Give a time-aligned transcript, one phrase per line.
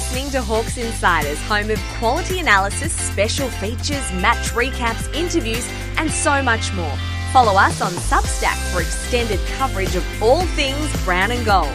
[0.00, 5.68] listening to Hawks Insiders, home of quality analysis, special features, match recaps, interviews,
[5.98, 6.96] and so much more.
[7.34, 11.68] Follow us on Substack for extended coverage of all things brown and gold.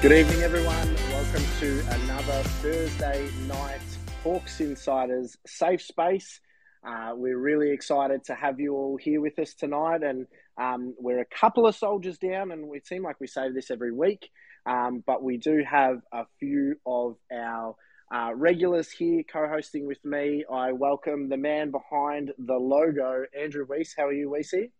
[0.00, 0.94] Good evening, everyone.
[1.10, 3.80] Welcome to another Thursday night
[4.22, 6.40] Hawks Insiders safe space.
[6.86, 11.20] Uh, we're really excited to have you all here with us tonight, and um, we're
[11.20, 14.30] a couple of soldiers down, and we seem like we say this every week,
[14.64, 17.74] um, but we do have a few of our
[18.14, 20.44] uh, regulars here co-hosting with me.
[20.50, 23.94] I welcome the man behind the logo, Andrew Weiss.
[23.96, 24.70] How are you, Weissy?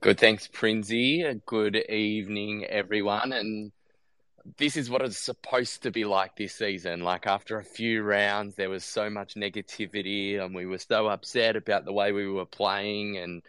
[0.00, 1.24] Good, thanks, Prinsey.
[1.46, 3.32] Good evening, everyone.
[3.32, 3.72] And
[4.58, 7.00] this is what it's supposed to be like this season.
[7.00, 11.56] Like after a few rounds, there was so much negativity, and we were so upset
[11.56, 13.42] about the way we were playing, and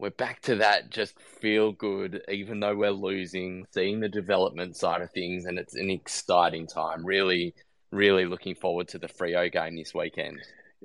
[0.00, 5.02] we're back to that just feel good, even though we're losing, seeing the development side
[5.02, 7.04] of things, and it's an exciting time.
[7.04, 7.54] Really,
[7.90, 10.40] really looking forward to the Freo game this weekend.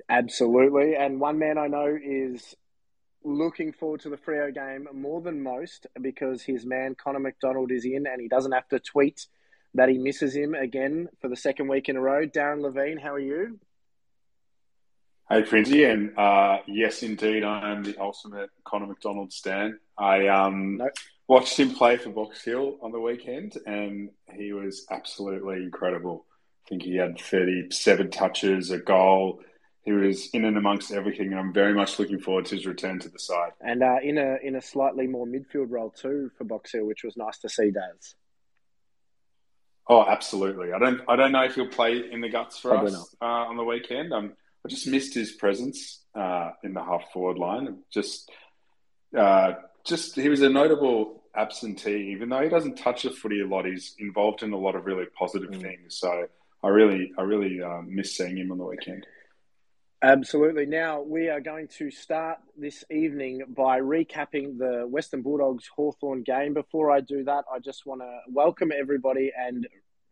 [0.08, 0.94] Absolutely.
[0.94, 2.54] And one man I know is
[3.24, 7.84] looking forward to the Freo game more than most because his man Connor MacDonald is
[7.84, 9.26] in and he doesn't have to tweet
[9.74, 12.26] that he misses him again for the second week in a row.
[12.26, 13.58] Darren Levine, how are you?
[15.28, 19.80] Hey, Princey, and uh, yes, indeed, I am the ultimate Connor MacDonald stan.
[19.98, 20.92] I um, nope.
[21.26, 26.24] watched him play for Box Hill on the weekend, and he was absolutely incredible.
[26.64, 29.40] I think he had 37 touches, a goal.
[29.82, 33.00] He was in and amongst everything, and I'm very much looking forward to his return
[33.00, 33.50] to the side.
[33.60, 37.02] And uh, in a in a slightly more midfield role too for Box Hill, which
[37.02, 38.14] was nice to see, Daz.
[39.88, 40.72] Oh, absolutely.
[40.72, 43.24] I don't I don't know if he'll play in the guts for Probably us uh,
[43.24, 44.12] on the weekend.
[44.12, 44.32] Um,
[44.66, 47.78] I just missed his presence uh, in the half forward line.
[47.92, 48.28] Just,
[49.16, 49.52] uh,
[49.84, 53.64] just he was a notable absentee, even though he doesn't touch the footy a lot.
[53.64, 55.62] He's involved in a lot of really positive mm.
[55.62, 55.98] things.
[56.00, 56.26] So
[56.64, 59.06] I really, I really uh, miss seeing him on the weekend.
[60.02, 60.66] Absolutely.
[60.66, 66.54] Now we are going to start this evening by recapping the Western Bulldogs Hawthorn game.
[66.54, 69.68] Before I do that, I just want to welcome everybody and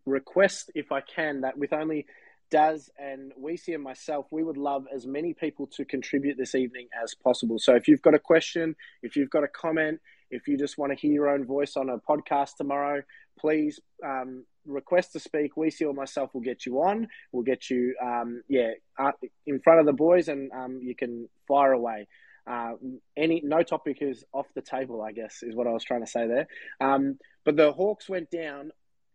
[0.06, 2.06] request, if I can, that with only
[2.55, 6.87] Daz and Weesey and myself, we would love as many people to contribute this evening
[7.03, 7.59] as possible.
[7.59, 9.99] So if you've got a question, if you've got a comment,
[10.31, 13.03] if you just want to hear your own voice on a podcast tomorrow,
[13.41, 15.57] please um, request to speak.
[15.57, 17.09] Weesey or myself will get you on.
[17.33, 19.11] We'll get you, um, yeah, uh,
[19.49, 22.07] in front of the boys, and um, you can fire away.
[22.47, 22.75] Uh,
[23.17, 26.07] any no topic is off the table, I guess, is what I was trying to
[26.07, 26.47] say there.
[26.81, 28.71] Um, but the Hawks went down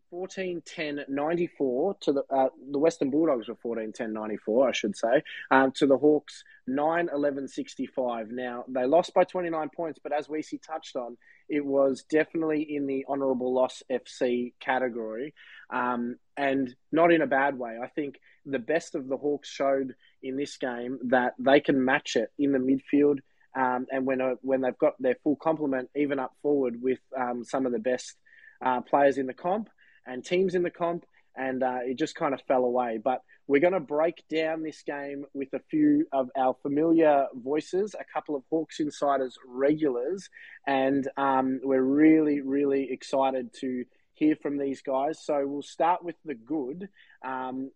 [0.09, 4.97] 14 10 94 to the uh, the Western Bulldogs were 14 10 94 I should
[4.97, 10.11] say um, to the Hawks 9 11 65 now they lost by 29 points but
[10.11, 11.17] as we see touched on
[11.49, 15.33] it was definitely in the honourable loss FC category.
[15.71, 17.77] Um, and not in a bad way.
[17.83, 22.15] I think the best of the Hawks showed in this game that they can match
[22.15, 23.19] it in the midfield
[23.55, 27.43] um, and when uh, when they've got their full complement even up forward with um,
[27.43, 28.15] some of the best
[28.63, 29.69] uh, players in the comp
[30.09, 31.05] and teams in the comp,
[31.35, 32.99] and uh, it just kind of fell away.
[33.01, 37.95] But we're going to break down this game with a few of our familiar voices,
[37.99, 40.29] a couple of Hawks Insiders regulars,
[40.67, 45.19] and um, we're really, really excited to hear from these guys.
[45.23, 46.89] So we'll start with the good.
[47.25, 47.71] Um,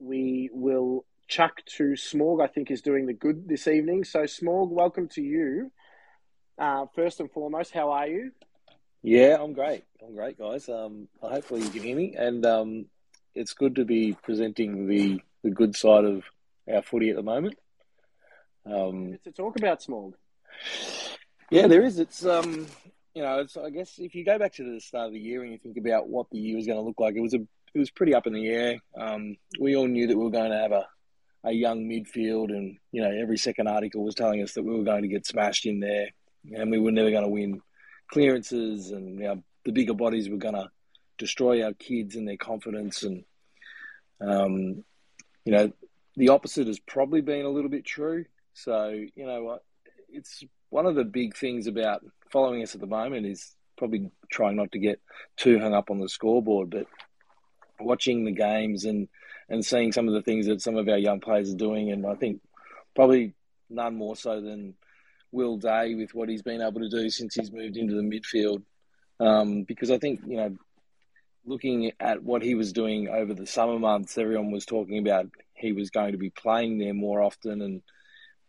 [0.00, 4.04] we will chuck to Smorg, I think, is doing the good this evening.
[4.04, 5.70] So, Smorg, welcome to you.
[6.58, 8.32] Uh, first and foremost, how are you?
[9.02, 9.84] Yeah, I'm great.
[10.00, 10.68] I'm great, guys.
[10.68, 12.86] Um, hopefully you can hear me, and um,
[13.34, 16.22] it's good to be presenting the the good side of
[16.72, 17.58] our footy at the moment.
[18.64, 20.14] Um, to talk about small.
[21.50, 21.98] Yeah, there is.
[21.98, 22.68] It's um,
[23.14, 25.42] you know, it's I guess if you go back to the start of the year
[25.42, 27.40] and you think about what the year was going to look like, it was a
[27.74, 28.78] it was pretty up in the air.
[28.96, 30.86] Um, we all knew that we were going to have a
[31.42, 34.84] a young midfield, and you know, every second article was telling us that we were
[34.84, 36.10] going to get smashed in there,
[36.54, 37.60] and we were never going to win
[38.12, 40.70] clearances and you know, the bigger bodies were going to
[41.18, 43.02] destroy our kids and their confidence.
[43.02, 43.24] And,
[44.20, 44.84] um,
[45.44, 45.72] you know,
[46.16, 48.26] the opposite has probably been a little bit true.
[48.54, 49.58] So, you know,
[50.10, 54.56] it's one of the big things about following us at the moment is probably trying
[54.56, 55.00] not to get
[55.36, 56.86] too hung up on the scoreboard, but
[57.80, 59.08] watching the games and,
[59.48, 61.90] and seeing some of the things that some of our young players are doing.
[61.90, 62.40] And I think
[62.94, 63.34] probably
[63.70, 64.74] none more so than
[65.32, 68.62] Will Day with what he's been able to do since he's moved into the midfield.
[69.18, 70.56] Um, because I think, you know,
[71.44, 75.72] looking at what he was doing over the summer months, everyone was talking about he
[75.72, 77.82] was going to be playing there more often and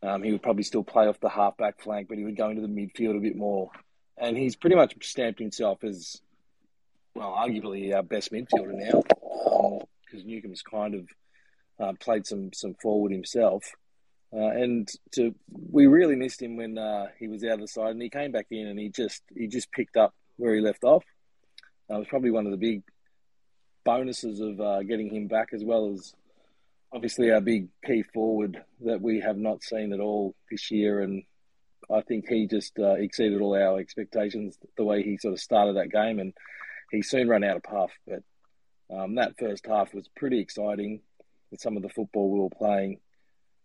[0.03, 2.62] um, he would probably still play off the halfback flank, but he would go into
[2.62, 3.71] the midfield a bit more.
[4.18, 6.21] and he's pretty much stamped himself as
[7.15, 11.07] well, arguably our best midfielder now, because um, Newcombe's kind of
[11.79, 13.63] uh, played some some forward himself.
[14.35, 15.35] Uh, and to
[15.71, 18.31] we really missed him when uh, he was out of the side, and he came
[18.31, 21.03] back in and he just he just picked up where he left off.
[21.89, 22.81] Uh, it was probably one of the big
[23.83, 26.15] bonuses of uh, getting him back, as well as
[26.91, 31.01] obviously our big key forward that we have not seen at all this year.
[31.01, 31.24] And
[31.91, 35.75] I think he just uh, exceeded all our expectations the way he sort of started
[35.75, 36.33] that game, and
[36.91, 37.91] he soon ran out of puff.
[38.07, 38.24] But
[38.95, 41.01] um, that first half was pretty exciting
[41.51, 43.00] with some of the football we were playing.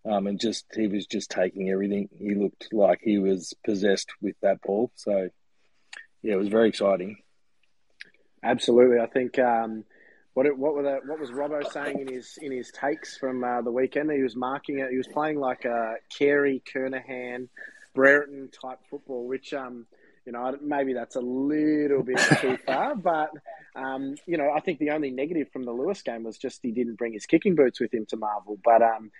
[0.09, 2.09] Um, and just he was just taking everything.
[2.19, 4.91] He looked like he was possessed with that ball.
[4.95, 5.29] So,
[6.23, 7.19] yeah, it was very exciting.
[8.43, 9.85] Absolutely, I think um,
[10.35, 13.43] what it, what were the, what was Robbo saying in his in his takes from
[13.43, 14.11] uh, the weekend?
[14.11, 14.91] He was marking it.
[14.91, 17.49] He was playing like a Carey, Kernahan,
[17.95, 19.87] Brereton type football, which um,
[20.25, 23.31] you know maybe that's a little bit too far, but
[23.75, 26.71] um, you know I think the only negative from the Lewis game was just he
[26.71, 29.11] didn't bring his kicking boots with him to Marvel, but um,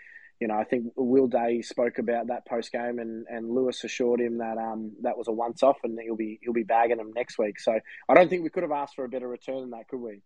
[0.41, 4.21] you know, I think Will Day spoke about that post game, and, and Lewis assured
[4.21, 7.13] him that um, that was a once off, and he'll be he'll be bagging him
[7.15, 7.59] next week.
[7.59, 10.01] So I don't think we could have asked for a better return than that, could
[10.01, 10.23] we?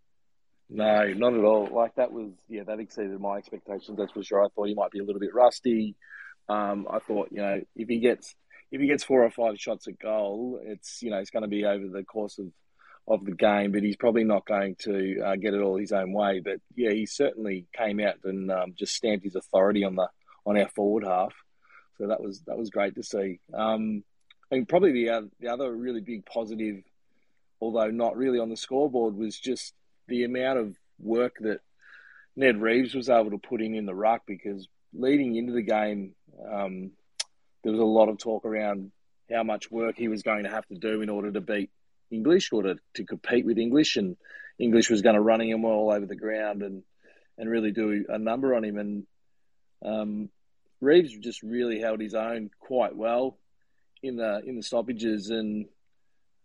[0.69, 1.69] No, not at all.
[1.73, 3.97] Like that was yeah, that exceeded my expectations.
[3.97, 4.45] That's for sure.
[4.45, 5.97] I thought he might be a little bit rusty.
[6.49, 8.35] Um, I thought you know if he gets
[8.71, 11.49] if he gets four or five shots at goal, it's you know it's going to
[11.49, 12.47] be over the course of
[13.09, 16.13] of the game, but he's probably not going to uh, get it all his own
[16.13, 16.41] way.
[16.41, 20.09] But yeah, he certainly came out and um, just stamped his authority on the
[20.47, 21.35] on our forward half.
[21.99, 23.41] So that was that was great to see.
[23.53, 24.05] Um,
[24.69, 26.83] probably the uh, the other really big positive,
[27.61, 29.75] although not really on the scoreboard, was just
[30.09, 31.61] the amount of work that
[32.37, 36.15] Ned Reeves was able to put in in the ruck because leading into the game,
[36.51, 36.93] um,
[37.63, 38.93] there was a lot of talk around
[39.31, 41.71] how much work he was going to have to do in order to beat
[42.13, 44.17] English or to, to compete with English, and
[44.59, 46.83] English was going to running him all over the ground and
[47.39, 48.79] and really do a number on him.
[48.79, 49.07] And
[49.85, 50.29] um,
[50.81, 53.39] Reeves just really held his own quite well
[54.03, 55.67] in the in the stoppages, and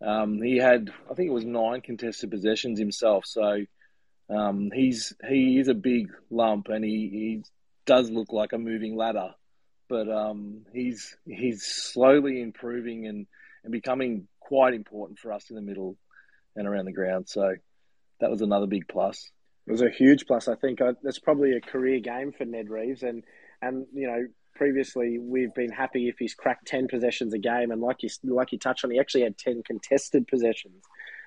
[0.01, 3.25] um, he had I think it was nine contested possessions himself.
[3.25, 3.65] So
[4.29, 7.43] um, he's he is a big lump, and he, he
[7.85, 9.33] does look like a moving ladder.
[9.89, 13.25] But um, he's he's slowly improving and,
[13.63, 15.97] and becoming quite important for us in the middle
[16.55, 17.27] and around the ground.
[17.27, 17.55] So
[18.19, 19.29] that was another big plus.
[19.67, 20.47] It was a huge plus.
[20.47, 23.23] I think uh, that's probably a career game for Ned Reeves, and
[23.61, 27.81] and you know previously we've been happy if he's cracked ten possessions a game, and
[27.81, 30.83] like you like you touched on, he actually had ten contested possessions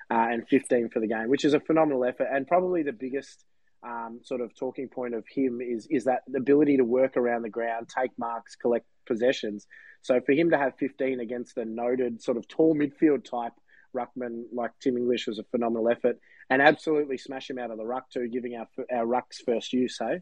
[0.09, 3.45] uh, and fifteen for the game, which is a phenomenal effort, and probably the biggest.
[3.83, 7.49] Um, sort of talking point of him is is that ability to work around the
[7.49, 9.65] ground, take marks, collect possessions.
[10.01, 13.53] So for him to have 15 against a noted sort of tall midfield type
[13.95, 16.19] ruckman like Tim English was a phenomenal effort,
[16.49, 19.97] and absolutely smash him out of the ruck too, giving our our rucks first use.
[19.99, 20.21] Hey,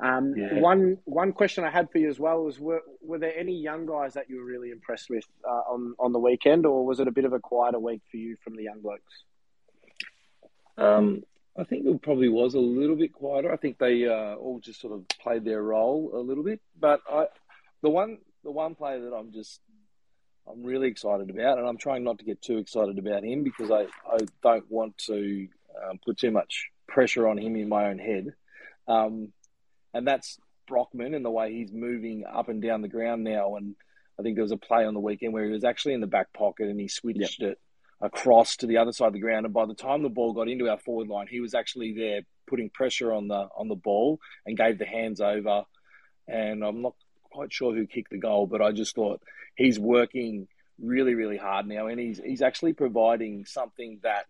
[0.00, 0.60] um, yeah.
[0.60, 3.86] one one question I had for you as well was were, were there any young
[3.86, 7.08] guys that you were really impressed with uh, on on the weekend, or was it
[7.08, 9.24] a bit of a quieter week for you from the young blokes?
[10.76, 11.24] Um,
[11.58, 13.52] I think it probably was a little bit quieter.
[13.52, 17.00] I think they uh, all just sort of played their role a little bit, but
[17.10, 17.26] I
[17.82, 19.60] the one the one player that I'm just
[20.50, 23.70] I'm really excited about, and I'm trying not to get too excited about him because
[23.70, 25.48] I, I don't want to
[25.84, 28.32] um, put too much pressure on him in my own head.
[28.86, 29.34] Um,
[29.92, 33.56] and that's Brockman and the way he's moving up and down the ground now.
[33.56, 33.74] And
[34.18, 36.06] I think there was a play on the weekend where he was actually in the
[36.06, 37.50] back pocket and he switched yep.
[37.50, 37.58] it
[38.00, 39.44] across to the other side of the ground.
[39.44, 42.22] And by the time the ball got into our forward line, he was actually there
[42.48, 45.64] putting pressure on the on the ball and gave the hands over.
[46.26, 46.94] And I'm not
[47.38, 49.22] quite sure who kicked the goal, but I just thought
[49.54, 50.48] he's working
[50.82, 54.26] really, really hard now, and he's he's actually providing something that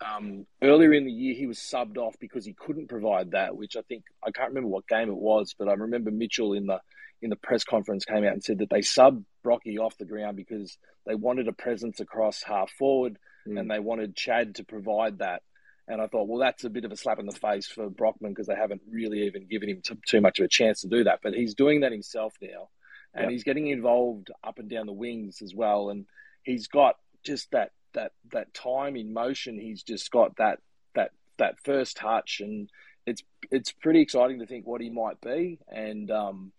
[0.00, 3.56] um, earlier in the year he was subbed off because he couldn't provide that.
[3.56, 6.66] Which I think I can't remember what game it was, but I remember Mitchell in
[6.66, 6.78] the
[7.20, 10.36] in the press conference came out and said that they subbed Brocky off the ground
[10.36, 13.58] because they wanted a presence across half forward mm.
[13.58, 15.42] and they wanted Chad to provide that.
[15.88, 18.32] And I thought, well, that's a bit of a slap in the face for Brockman
[18.32, 21.04] because they haven't really even given him too, too much of a chance to do
[21.04, 21.20] that.
[21.22, 22.68] But he's doing that himself now,
[23.14, 25.90] and he's getting involved up and down the wings as well.
[25.90, 26.06] And
[26.42, 29.58] he's got just that that that time in motion.
[29.58, 30.58] He's just got that
[30.94, 32.68] that that first touch, and
[33.06, 35.58] it's it's pretty exciting to think what he might be.
[35.68, 36.52] And um,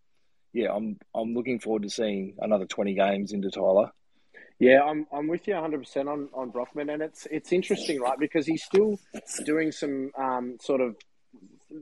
[0.53, 3.91] yeah, I'm I'm looking forward to seeing another twenty games into Tyler.
[4.59, 8.17] Yeah, I'm I'm with you 100 percent on on Brockman, and it's it's interesting, right?
[8.17, 8.99] Because he's still
[9.45, 10.95] doing some um, sort of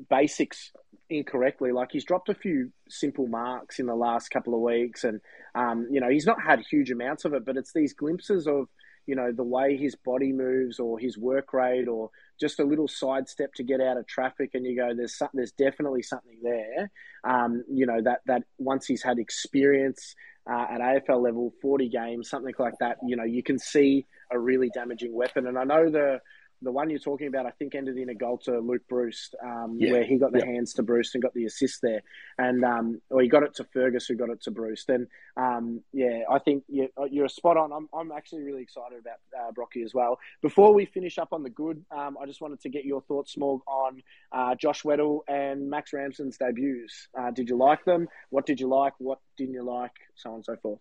[0.10, 0.72] basics
[1.10, 1.72] incorrectly.
[1.72, 5.22] Like he's dropped a few simple marks in the last couple of weeks, and
[5.56, 8.68] um, you know he's not had huge amounts of it, but it's these glimpses of
[9.06, 12.88] you know, the way his body moves or his work rate or just a little
[12.88, 16.90] sidestep to get out of traffic, and you go, there's some, there's definitely something there.
[17.24, 20.16] Um, you know that that once he's had experience
[20.50, 24.40] uh, at AFL level, 40 games, something like that, you know, you can see a
[24.40, 25.48] really damaging weapon.
[25.48, 26.20] And I know the
[26.62, 29.78] the one you're talking about, I think, ended in a goal to Luke Breust, um,
[29.80, 29.92] yeah.
[29.92, 32.02] where he got the hands to Breust and got the assist there,
[32.38, 34.90] and um, or he got it to Fergus, who got it to Breust.
[34.90, 35.08] And
[35.38, 37.72] um, yeah, I think you're, you're spot on.
[37.72, 40.20] I'm, I'm actually really excited about uh, Brocky as well.
[40.42, 43.34] Before we finish up on the good, um, I just wanted to get your thoughts,
[43.34, 47.08] Smog, on uh, Josh Weddle and Max Ramsden's debuts.
[47.18, 48.08] Uh, did you like them?
[48.30, 48.94] What did you like?
[48.98, 49.94] What didn't you like?
[50.16, 50.80] So on and so forth.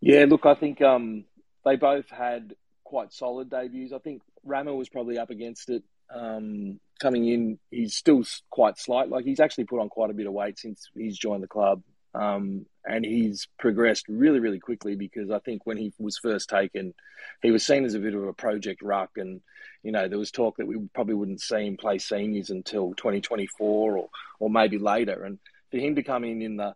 [0.00, 1.24] Yeah, look, I think um,
[1.64, 3.92] they both had quite solid debuts.
[3.92, 5.82] I think Ramo was probably up against it
[6.14, 7.58] um, coming in.
[7.70, 9.08] He's still quite slight.
[9.08, 11.82] Like he's actually put on quite a bit of weight since he's joined the club.
[12.14, 16.94] Um, and he's progressed really, really quickly because I think when he was first taken,
[17.42, 19.40] he was seen as a bit of a project ruck, and
[19.82, 23.96] you know there was talk that we probably wouldn't see him play seniors until 2024
[23.96, 24.08] or
[24.38, 25.24] or maybe later.
[25.24, 25.38] And
[25.70, 26.74] for him to come in in the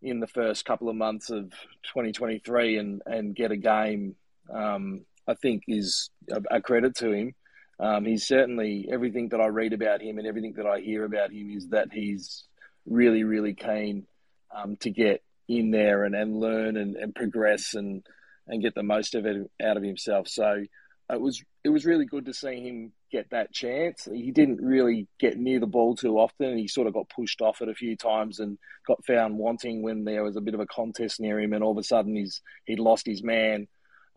[0.00, 1.50] in the first couple of months of
[1.82, 4.14] 2023 and and get a game
[4.50, 7.34] um, I think is a, a credit to him.
[7.78, 11.32] Um, he's certainly everything that I read about him and everything that I hear about
[11.32, 12.44] him is that he's
[12.84, 14.06] really, really keen
[14.54, 18.02] um, to get in there and, and learn and, and progress and
[18.46, 20.26] and get the most of it out of himself.
[20.28, 20.64] So
[21.12, 24.08] it was it was really good to see him get that chance.
[24.12, 26.58] He didn't really get near the ball too often.
[26.58, 30.04] He sort of got pushed off it a few times and got found wanting when
[30.04, 32.42] there was a bit of a contest near him, and all of a sudden he's
[32.66, 33.68] he'd lost his man.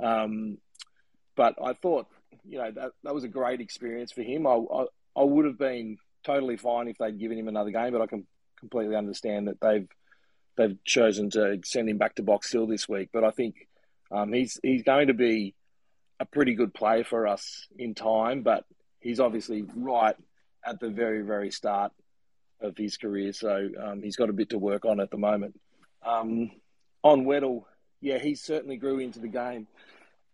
[0.03, 0.57] Um,
[1.35, 2.07] but I thought,
[2.45, 4.45] you know, that, that was a great experience for him.
[4.47, 4.85] I, I,
[5.15, 8.25] I would have been totally fine if they'd given him another game, but I can
[8.59, 9.87] completely understand that they've
[10.55, 13.09] they've chosen to send him back to Box Hill this week.
[13.11, 13.67] But I think
[14.11, 15.55] um, he's he's going to be
[16.19, 18.65] a pretty good player for us in time, but
[18.99, 20.15] he's obviously right
[20.65, 21.91] at the very very start
[22.61, 25.59] of his career, so um, he's got a bit to work on at the moment.
[26.05, 26.51] Um,
[27.03, 27.63] on Weddle,
[27.99, 29.67] yeah, he certainly grew into the game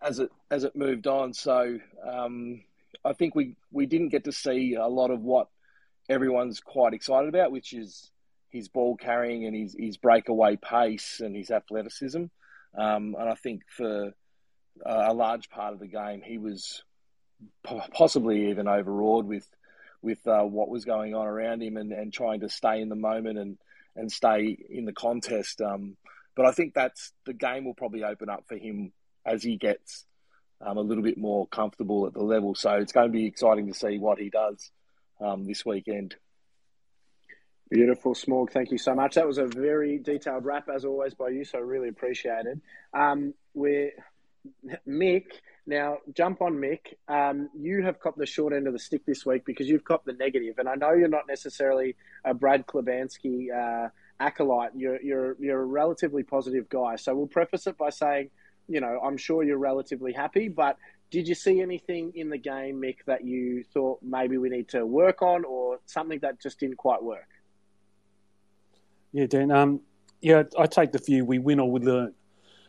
[0.02, 1.34] as it as it moved on.
[1.34, 2.62] So um,
[3.04, 5.48] I think we we didn't get to see a lot of what
[6.10, 8.12] everyone's quite excited about, which is
[8.50, 12.26] his ball carrying and his his breakaway pace and his athleticism.
[12.78, 14.14] Um, and I think for
[14.86, 16.84] a large part of the game, he was
[17.94, 19.48] possibly even overawed with
[20.02, 22.96] with uh, what was going on around him and, and trying to stay in the
[22.96, 23.58] moment and
[23.96, 25.62] and stay in the contest.
[25.62, 25.98] Um,
[26.36, 28.94] but I think that's the game will probably open up for him
[29.26, 30.06] as he gets
[30.62, 32.56] um, a little bit more comfortable at the level.
[32.56, 34.72] So it's going to be exciting to see what he does
[35.22, 36.16] um, this weekend.
[37.70, 38.52] Beautiful, Smog.
[38.52, 39.16] Thank you so much.
[39.16, 41.46] That was a very detailed wrap, as always, by you.
[41.46, 42.60] So really appreciate it.
[42.94, 43.92] Um, we're
[44.88, 45.26] Mick.
[45.68, 46.96] Now, jump on Mick.
[47.08, 50.08] Um, you have copped the short end of the stick this week because you've copped
[50.08, 51.96] the negative, and I know you're not necessarily
[52.26, 54.72] a Brad Klebanski uh, acolyte.
[54.76, 56.96] You're you're you're a relatively positive guy.
[56.96, 58.32] So we'll preface it by saying
[58.70, 60.78] you know, I'm sure you're relatively happy, but
[61.12, 64.86] did you see anything in the game, Mick, that you thought maybe we need to
[64.86, 67.28] work on or something that just didn't quite work?
[69.12, 69.50] Yeah, Dan.
[69.50, 69.82] Um,
[70.22, 72.14] yeah, I take the view we win or we learn.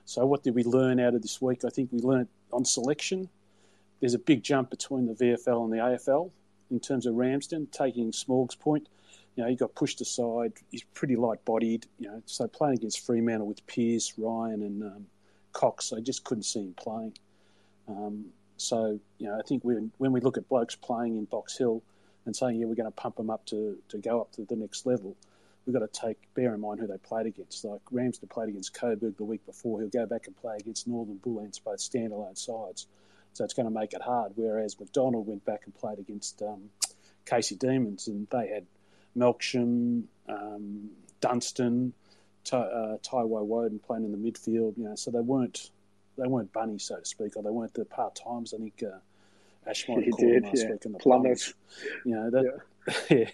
[0.06, 1.64] So, what did we learn out of this week?
[1.66, 3.28] I think we learned on selection.
[4.00, 6.30] There's a big jump between the VFL and the AFL
[6.70, 8.88] in terms of Ramsden, taking Smog's point.
[9.36, 10.54] You know, he got pushed aside.
[10.70, 11.86] He's pretty light bodied.
[11.98, 15.06] You know, so playing against Fremantle with Pearce, Ryan, and um,
[15.52, 15.92] Cox.
[15.92, 17.16] I just couldn't see him playing.
[17.88, 18.26] Um,
[18.56, 21.82] so, you know, I think when, when we look at blokes playing in Box Hill
[22.26, 24.56] and saying, yeah, we're going to pump them up to, to go up to the
[24.56, 25.16] next level,
[25.64, 27.64] we've got to take bear in mind who they played against.
[27.64, 29.80] Like Ramsden played against Coburg the week before.
[29.80, 32.86] He'll go back and play against Northern Bullants, both standalone sides.
[33.32, 34.32] So it's going to make it hard.
[34.34, 36.70] Whereas MacDonald went back and played against um,
[37.26, 38.66] Casey Demons, and they had
[39.16, 40.90] Melksham, um,
[41.20, 41.92] Dunstan,
[42.50, 44.76] Ty, uh, Taj Woewodin playing in the midfield.
[44.76, 45.70] You know, so they weren't
[46.18, 48.52] they weren't bunny, so to speak, or they weren't the part times.
[48.52, 48.98] I think uh,
[49.68, 50.70] Ash might have called them last yeah.
[50.70, 51.54] week in the plumbers.
[52.04, 52.44] You know that.
[52.44, 52.94] Yeah.
[53.10, 53.30] yeah.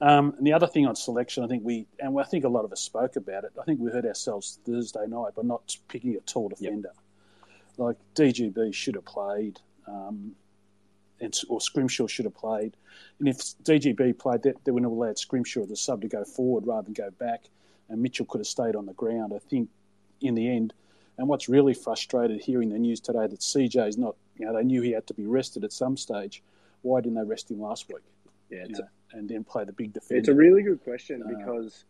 [0.00, 2.64] Um, and the other thing on selection, I think we and I think a lot
[2.64, 3.52] of us spoke about it.
[3.60, 6.92] I think we heard ourselves Thursday night by not picking a tall defender.
[6.92, 7.56] Yep.
[7.78, 9.60] Like DGB should have played.
[9.86, 10.34] Um,
[11.22, 12.76] and, or Scrimshaw should have played.
[13.18, 16.66] And if DGB played, that they would have allowed Scrimshaw the sub to go forward
[16.66, 17.44] rather than go back
[17.90, 19.32] and Mitchell could have stayed on the ground.
[19.34, 19.68] I think
[20.20, 20.72] in the end,
[21.18, 24.80] and what's really frustrated hearing the news today that CJ's not, you know, they knew
[24.80, 26.42] he had to be rested at some stage.
[26.82, 28.02] Why didn't they rest him last week?
[28.48, 30.18] Yeah, a, and then play the big defender.
[30.18, 31.84] It's a really good question uh, because,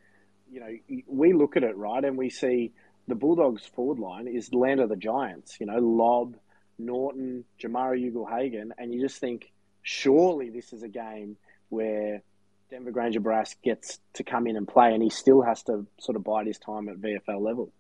[0.51, 2.73] you know, we look at it right and we see
[3.07, 5.59] the Bulldogs forward line is the land of the giants.
[5.61, 6.37] You know, Lobb,
[6.79, 9.51] Naughton, Jamarra Ugle-Hagan, and you just think,
[9.83, 11.37] surely this is a game
[11.69, 12.23] where
[12.71, 16.25] Denver Grainger-Barras gets to come in and play, and he still has to sort of
[16.25, 17.73] bide his time at VFL level.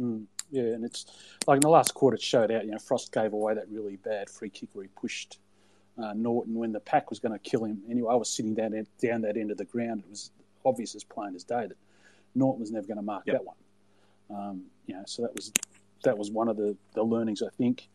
[0.00, 1.06] Mm, yeah, and it's
[1.46, 2.64] like in the last quarter, it showed out.
[2.64, 5.38] You know, Frost gave away that really bad free kick where he pushed
[5.98, 7.82] uh, Naughton when the pack was going to kill him.
[7.90, 10.02] Anyway, I was sitting down down that end of the ground.
[10.04, 10.30] It was
[10.64, 11.76] obvious as plain as day that
[12.34, 13.36] Naughton was never going to mark yep.
[13.36, 13.56] that one.
[14.30, 15.52] Um, you know, so that was
[16.04, 17.88] that was one of the, the learnings I think.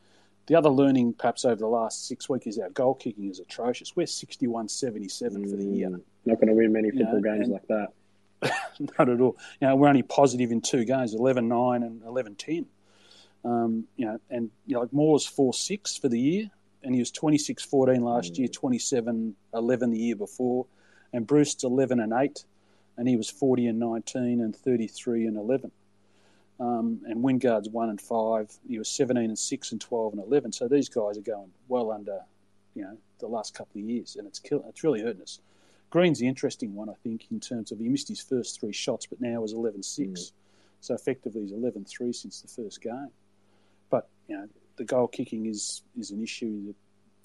[0.47, 3.95] The other learning, perhaps over the last six weeks, is our goal kicking is atrocious.
[3.95, 5.89] We're 61 77 mm, for the year.
[6.25, 7.93] Not going to win many football you know, games like that.
[8.99, 9.37] not at all.
[9.59, 12.65] You know, we're only positive in two games 11 9 and 11 10.
[13.43, 16.51] Um, you know, and you know, like Moore's 4 6 for the year,
[16.83, 18.39] and he was 26 14 last mm.
[18.39, 20.65] year, 27 11 the year before,
[21.13, 22.43] and Breust's 11 and 8,
[22.97, 25.71] and he was 40 and 19 and 33 and 11.
[26.59, 28.49] Um, and Wingard's one and five.
[28.67, 30.51] He was seventeen and six and twelve and eleven.
[30.51, 32.21] So these guys are going well under,
[32.73, 35.39] you know, the last couple of years, and it's kill, it's really hurting us.
[35.89, 39.05] Greene's the interesting one, I think, in terms of he missed his first three shots,
[39.05, 39.79] but now is 11-6.
[39.79, 40.31] Mm.
[40.81, 43.09] So effectively, he's 11-3 since the first game.
[43.89, 44.47] But you know,
[44.77, 46.75] the goal kicking is is an issue that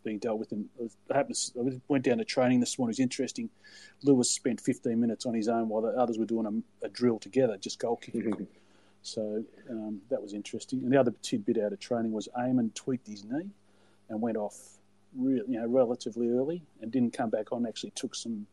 [0.02, 0.52] being dealt with.
[0.52, 1.52] And it happens.
[1.58, 2.90] I went down to training this morning.
[2.90, 3.50] It was interesting.
[4.02, 6.46] Lewis spent 15 minutes on his own while the others were doing
[6.82, 8.46] a, a drill together, just goal kicking.
[9.02, 10.80] So um, that was interesting.
[10.80, 13.50] And the other tidbit out of training was Eamon tweaked his knee
[14.08, 14.56] and went off,
[15.18, 17.66] you know, relatively early and didn't come back on.
[17.66, 18.46] Actually, took some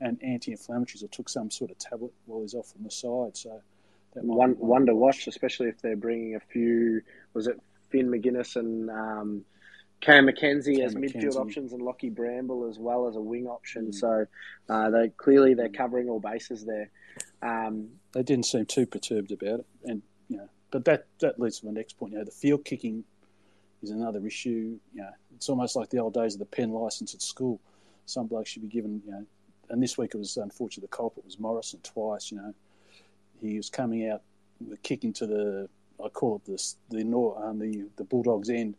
[0.00, 3.36] and anti-inflammatories or took some sort of tablet while he's off on the side.
[3.36, 3.60] So
[4.14, 7.02] that one one to watch, especially if they're bringing a few.
[7.32, 9.44] Was it Finn Maginness and um,
[10.00, 13.86] Cam Mackenzie Cam as midfield options and Lockie Bramble as well as a wing option.
[13.86, 13.94] Mm.
[13.94, 14.26] So
[14.68, 16.90] uh, they clearly they're covering all bases there.
[17.42, 21.60] Um, they didn't seem too perturbed about it, and you know, but that that leads
[21.60, 22.12] to my next point.
[22.12, 23.04] You know, the field kicking
[23.82, 24.78] is another issue.
[24.94, 27.60] You know, it's almost like the old days of the pen license at school.
[28.06, 29.26] Some blokes should be given, you know,
[29.70, 30.82] and this week it was unfortunate.
[30.82, 32.30] The culprit was Morrison twice.
[32.30, 32.54] You know,
[33.40, 34.22] he was coming out
[34.82, 35.68] kicking to the
[36.02, 37.02] I call it the the
[37.36, 38.76] um, the the Bulldogs end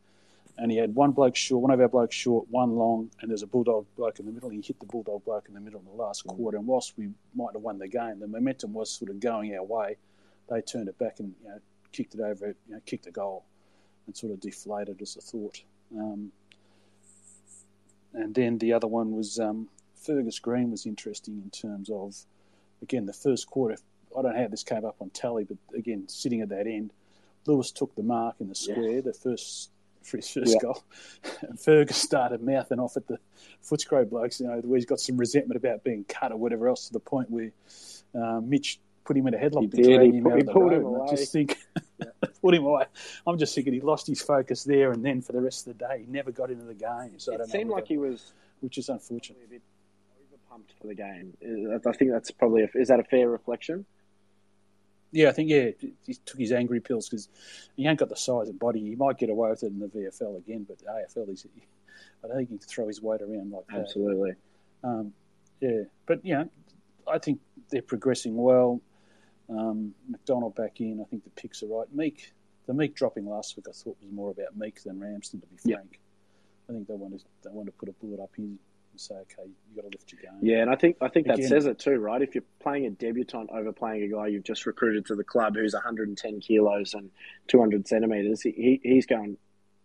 [0.57, 3.43] and he had one bloke short, one of our blokes short, one long, and there's
[3.43, 4.49] a bulldog bloke in the middle.
[4.49, 6.35] He hit the bulldog bloke in the middle in the last mm.
[6.35, 9.55] quarter, and whilst we might have won the game, the momentum was sort of going
[9.55, 9.97] our way.
[10.49, 11.59] They turned it back and you know,
[11.91, 13.45] kicked it over, you know, kicked a goal,
[14.07, 15.61] and sort of deflated as a thought.
[15.95, 16.31] Um,
[18.13, 22.15] and then the other one was um, Fergus Greene was interesting in terms of,
[22.81, 23.77] again, the first quarter.
[24.17, 26.93] I don't know how this came up on tally, but again, sitting at that end,
[27.45, 28.95] Lewis took the mark in the square.
[28.95, 29.01] Yeah.
[29.01, 29.71] The first
[30.05, 30.59] for his first yeah.
[30.61, 30.83] goal.
[31.41, 33.17] And Fergus started mouthing off at the
[33.63, 36.87] Footscray blokes, you know, where he's got some resentment about being cut or whatever else
[36.87, 37.51] to the point where
[38.13, 40.13] uh, Mitch put him in a headlock he did.
[40.13, 41.07] He, put, he pulled him away.
[41.07, 41.57] I just think,
[41.99, 42.05] yeah.
[42.41, 42.85] put him away.
[43.25, 45.87] I'm just thinking he lost his focus there and then for the rest of the
[45.87, 47.17] day, he never got into the game.
[47.17, 49.39] So it seemed like he was, which is unfortunate.
[49.45, 49.61] A bit
[50.49, 51.33] pumped for the game.
[51.85, 53.85] I think that's probably a, is that a fair reflection?
[55.15, 55.69] Yeah, I think yeah,
[56.05, 57.29] he took his angry pills because
[57.77, 58.81] he ain't got the size and body.
[58.81, 61.47] He might get away with it in the VFL again, but the AFL, he's,
[62.21, 63.79] I don't think he can throw his weight around like that.
[63.79, 64.33] Absolutely.
[64.83, 65.13] Um,
[65.61, 66.49] yeah, but you know,
[67.07, 68.81] I think they're progressing well.
[69.49, 70.99] Um, MacDonald back in.
[70.99, 71.87] I think the picks are right.
[71.93, 72.33] Meek,
[72.67, 75.39] the Meek dropping last week, I thought was more about Meek than Ramsden.
[75.39, 75.99] To be frank, yep.
[76.69, 78.57] I think they want to they want to put a bullet up his
[78.95, 80.39] and say, okay, you got to lift your game.
[80.41, 82.21] Yeah, and I think I think Again, that says it too, right?
[82.21, 85.55] If you're playing a debutant over playing a guy you've just recruited to the club
[85.55, 87.11] who's 110 kilos and
[87.47, 89.37] 200 centimeters, he, he's going,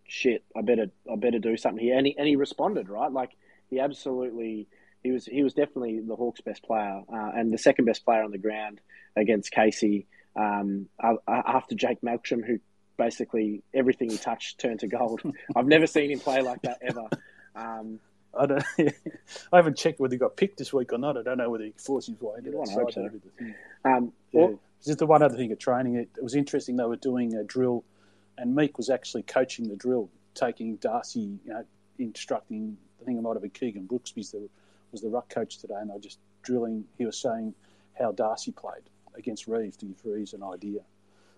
[0.07, 1.97] shit, I better I better do something here.
[1.97, 3.11] And he, and he responded, right?
[3.11, 3.31] Like
[3.69, 4.67] he absolutely
[5.03, 8.23] he was he was definitely the Hawks' best player uh, and the second best player
[8.23, 8.79] on the ground
[9.17, 10.87] against Casey um,
[11.27, 12.59] after Jake Melksham, who
[12.97, 15.21] basically everything he touched turned to gold.
[15.55, 17.07] I've never seen him play like that ever.
[17.55, 17.99] Um,
[18.37, 18.63] I don't.
[18.79, 21.17] I haven't checked whether he got picked this week or not.
[21.17, 22.93] I don't know whether he forced his way into that side.
[22.93, 23.09] So.
[23.83, 24.41] Um, yeah.
[24.41, 25.95] Well, just the one other thing of training.
[25.95, 26.75] It, it, was interesting.
[26.77, 27.83] They were doing a drill,
[28.37, 31.65] and Meek was actually coaching the drill, taking Darcy, you know,
[31.99, 32.77] instructing.
[33.01, 34.49] I think it might have been Keegan Brooksby that
[34.91, 36.85] was the ruck coach today, and were just drilling.
[36.97, 37.53] He was saying
[37.99, 38.83] how Darcy played
[39.15, 40.79] against Reeves to give Reeves an idea.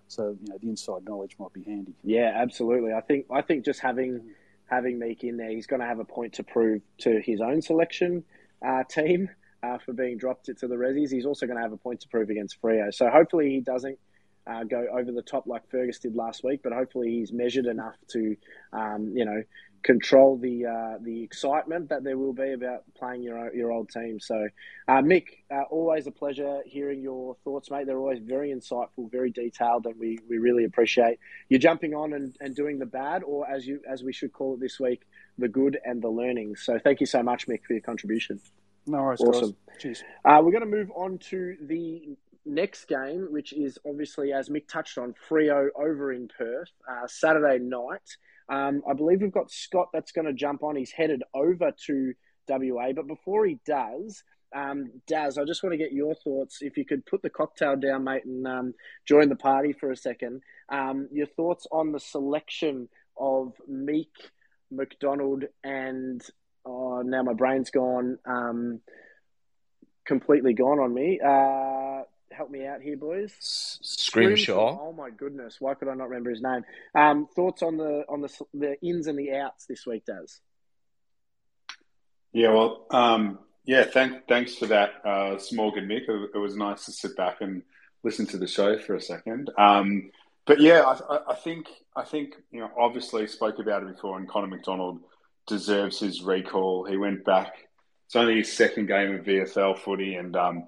[0.08, 1.94] So you know, the inside knowledge might be handy.
[2.04, 2.92] Yeah, absolutely.
[2.92, 4.34] I think I think just having
[4.66, 7.62] having Meek in there, he's going to have a point to prove to his own
[7.62, 8.24] selection
[8.66, 9.28] uh, team
[9.62, 11.10] uh, for being dropped to the Rezzies.
[11.10, 12.92] He's also going to have a point to prove against Freo.
[12.92, 13.98] So hopefully he doesn't
[14.46, 17.94] uh, go over the top like Fergus did last week, but hopefully he's measured enough
[18.08, 18.36] to,
[18.72, 19.42] um, you know,
[19.84, 24.18] control the uh, the excitement that there will be about playing your your old team.
[24.18, 24.48] So,
[24.88, 27.86] uh, Mick, uh, always a pleasure hearing your thoughts, mate.
[27.86, 31.18] They're always very insightful, very detailed, and we, we really appreciate
[31.50, 34.54] you jumping on and, and doing the bad, or as you as we should call
[34.54, 35.02] it this week,
[35.38, 36.56] the good and the learning.
[36.56, 38.40] So, thank you so much, Mick, for your contribution.
[38.86, 39.54] No worries, awesome.
[39.68, 39.78] Guys.
[39.80, 40.04] Cheers.
[40.24, 42.16] Uh, we're going to move on to the
[42.46, 47.58] next game, which is obviously, as Mick touched on, Freo over in Perth, uh, Saturday
[47.58, 48.16] night.
[48.48, 50.76] Um, I believe we've got Scott that's going to jump on.
[50.76, 52.14] He's headed over to
[52.48, 52.92] WA.
[52.92, 54.22] But before he does,
[54.54, 56.58] um, Daz, I just want to get your thoughts.
[56.60, 58.74] If you could put the cocktail down, mate, and um,
[59.06, 60.42] join the party for a second.
[60.68, 64.12] Um, your thoughts on the selection of Meek,
[64.70, 66.22] MacDonald, and
[66.64, 68.80] oh, now my brain's gone, um,
[70.06, 71.20] completely gone on me.
[71.24, 72.02] Uh,
[72.34, 73.32] help me out here, boys.
[73.40, 74.78] Scrimshaw.
[74.80, 76.64] Oh my goodness, why could I not remember his name?
[76.94, 80.40] Um, thoughts on the on the the ins and the outs this week, Daz.
[82.32, 86.08] Yeah, well, um, yeah, thank, thanks for that, uh, Smorgan Mick.
[86.08, 87.62] It, it, was nice to sit back and
[88.02, 89.50] listen to the show for a second.
[89.56, 90.10] Um,
[90.44, 94.28] but yeah, I, I, think I think you know obviously spoke about it before, and
[94.28, 95.00] Connor MacDonald
[95.46, 96.84] deserves his recall.
[96.84, 97.52] He went back.
[98.06, 100.66] It's only his second game of VFL footy, and um,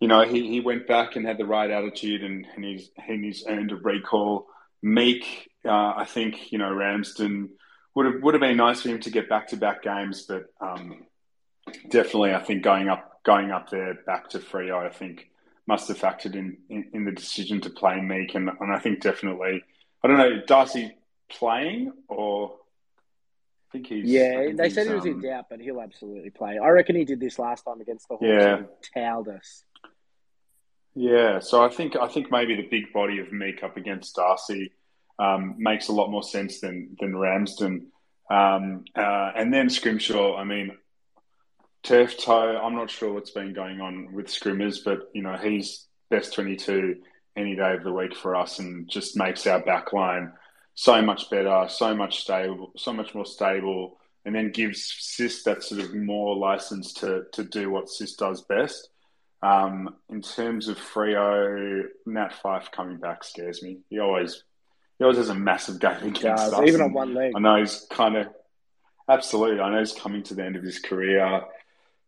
[0.00, 3.24] you know, he, he went back and had the right attitude and, and, he's, and
[3.24, 4.48] he's earned a recall.
[4.82, 7.50] Meek, uh, I think, you know, Ramsden
[7.94, 10.46] would have, would have been nice for him to get back to back games, but
[10.60, 11.04] um,
[11.90, 15.28] definitely, I think going up, going up there back to Freo, I think
[15.66, 18.34] must have factored in, in, in the decision to play Meek.
[18.34, 19.62] And, and I think definitely,
[20.02, 20.96] I don't know, Darcy
[21.28, 22.54] playing or
[23.68, 24.06] I think he's.
[24.06, 26.58] Yeah, think they he's, said he was um, in doubt, but he'll absolutely play.
[26.58, 28.56] I reckon he did this last time against the Hawks Yeah.
[28.56, 29.62] and towed us.
[30.94, 34.72] Yeah, so I think I think maybe the big body of Meek up against Darcy
[35.18, 37.86] um, makes a lot more sense than than Ramsden,
[38.30, 40.36] um, uh, and then Scrimshaw.
[40.36, 40.76] I mean,
[41.84, 42.60] turf toe.
[42.60, 46.96] I'm not sure what's been going on with Scrimmers, but you know he's best 22
[47.36, 50.32] any day of the week for us, and just makes our back line
[50.74, 55.62] so much better, so much stable, so much more stable, and then gives Sis that
[55.62, 58.88] sort of more license to to do what Sis does best.
[59.42, 63.78] Um, in terms of Freo, Nat Fyfe coming back scares me.
[63.88, 64.44] He always
[64.98, 66.68] he always has a massive game against Does, us.
[66.68, 67.32] even on one leg.
[67.34, 68.28] I know he's kind of
[69.08, 69.60] absolutely.
[69.60, 71.42] I know he's coming to the end of his career,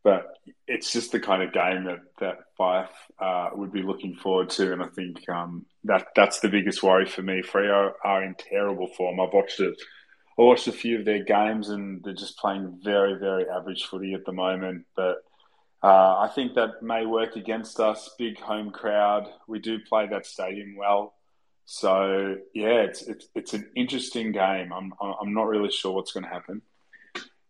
[0.04, 0.36] but
[0.68, 4.72] it's just the kind of game that that Fyfe uh, would be looking forward to,
[4.72, 7.40] and I think um, that that's the biggest worry for me.
[7.40, 9.20] Freo are in terrible form.
[9.20, 9.74] I've watched it.
[10.38, 14.14] I watched a few of their games, and they're just playing very, very average footy
[14.14, 14.84] at the moment.
[14.96, 15.16] But
[15.82, 18.10] uh, I think that may work against us.
[18.18, 19.28] Big home crowd.
[19.48, 21.14] We do play that stadium well.
[21.64, 24.72] So yeah, it's it's it's an interesting game.
[24.72, 26.62] I'm I'm not really sure what's going to happen.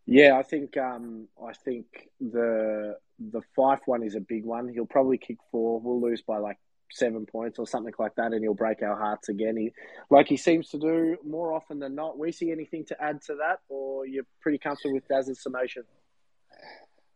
[0.07, 1.87] Yeah, I think um, I think
[2.21, 4.69] the the Fyfe one is a big one.
[4.69, 5.81] He'll probably kick four.
[5.81, 6.59] We'll lose by like
[6.91, 9.57] seven points or something like that, and he'll break our hearts again.
[9.57, 9.73] He,
[10.11, 12.19] like he seems to do more often than not.
[12.19, 15.85] We see anything to add to that, or you're pretty comfortable with Daz's summation?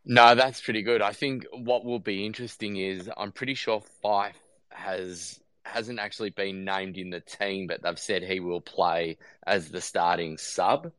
[0.06, 1.02] No, that's pretty good.
[1.02, 4.34] I think what will be interesting is I'm pretty sure Fyfe
[4.70, 9.68] has hasn't actually been named in the team, but they've said he will play as
[9.68, 10.92] the starting sub.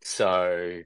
[0.00, 0.80] So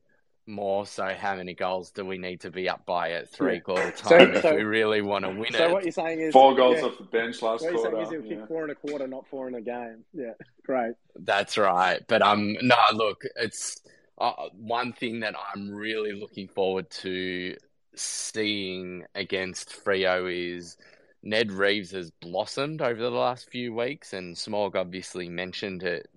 [0.47, 3.61] more so, how many goals do we need to be up by at three Yeah.
[3.61, 5.73] quarter So- time if so- we really want to win So it?
[5.73, 8.11] what you're saying is Four goals yeah, off the bench last What you're saying is
[8.11, 8.37] he'll yeah.
[8.41, 10.05] kick four in a quarter, not four in a game.
[10.15, 10.33] Yeah,
[10.65, 10.95] great.
[11.15, 12.01] That's right.
[12.09, 13.77] But um, no, look, it's
[14.17, 17.57] uh, one thing that I'm really looking forward to
[17.95, 20.77] seeing against Freo is
[21.23, 26.09] Ned Reeves has blossomed over the last few weeks, and Smog obviously mentioned it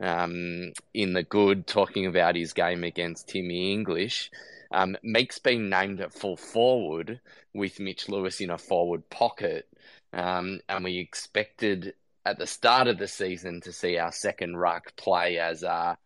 [0.00, 4.30] um, in the good, talking about his game against Timmy English.
[4.70, 7.20] Um, Meek's been named at full forward
[7.54, 9.68] with Mitch Lewis in a forward pocket,
[10.12, 11.94] um, and we expected
[12.26, 15.96] at the start of the season to see our second ruck play as a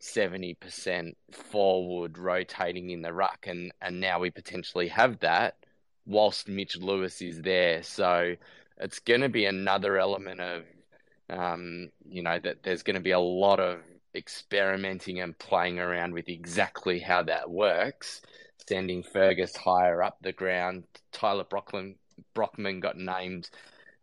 [0.00, 5.56] 70% forward rotating in the ruck and, and now we potentially have that
[6.06, 7.82] whilst Mitch Lewis is there.
[7.82, 8.34] So
[8.78, 10.64] it's going to be another element of,
[11.30, 13.80] um, you know, that there's going to be a lot of
[14.14, 18.22] experimenting and playing around with exactly how that works.
[18.66, 20.84] Sending Fergus higher up the ground.
[21.12, 21.96] Tyler Brockman,
[22.34, 23.48] Brockman got named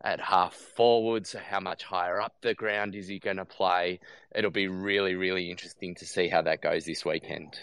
[0.06, 1.26] at half forward.
[1.26, 3.98] So, how much higher up the ground is he going to play?
[4.34, 7.58] It'll be really, really interesting to see how that goes this weekend.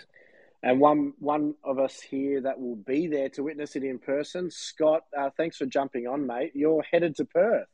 [0.62, 4.52] And one one of us here that will be there to witness it in person,
[4.52, 5.04] Scott.
[5.18, 6.52] Uh, thanks for jumping on, mate.
[6.54, 7.68] You're headed to Perth.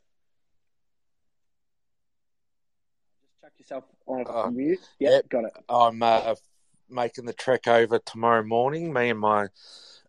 [3.22, 4.80] Just chuck yourself on Uh, mute.
[5.00, 5.30] Yep, yep.
[5.30, 5.54] got it.
[5.68, 6.36] I'm uh,
[6.90, 8.94] making the trek over tomorrow morning.
[8.94, 9.48] Me and my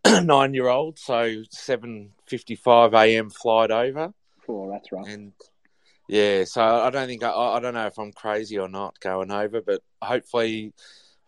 [0.23, 3.31] nine-year-old, so seven fifty-five a.m.
[3.31, 4.12] flight over.
[4.50, 5.06] Oh, that's right.
[5.06, 5.32] And
[6.08, 9.30] yeah, so I don't think I, I don't know if I'm crazy or not going
[9.30, 10.72] over, but hopefully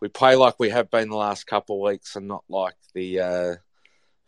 [0.01, 3.19] we play like we have been the last couple of weeks and not like the
[3.19, 3.55] uh,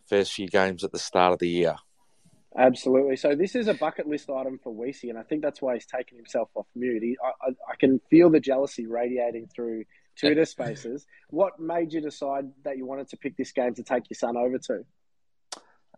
[0.08, 1.76] first few games at the start of the year.
[2.58, 3.18] Absolutely.
[3.18, 5.86] So this is a bucket list item for Weesey, and I think that's why he's
[5.86, 7.04] taken himself off mute.
[7.04, 9.84] He, I, I, can feel the jealousy radiating through
[10.18, 11.06] Twitter Spaces.
[11.30, 14.38] What made you decide that you wanted to pick this game to take your son
[14.38, 14.86] over to?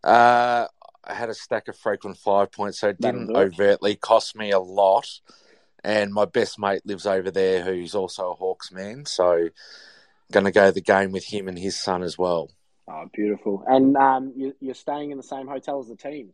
[0.03, 0.65] Uh,
[1.08, 4.60] I had a stack of frequent five points, so it didn't overtly cost me a
[4.60, 5.08] lot.
[5.84, 9.50] And my best mate lives over there, who's also a Hawks man, so
[10.32, 12.52] going to go the game with him and his son as well.
[12.89, 13.63] Oh, beautiful!
[13.67, 16.32] And um, you, are staying in the same hotel as the team.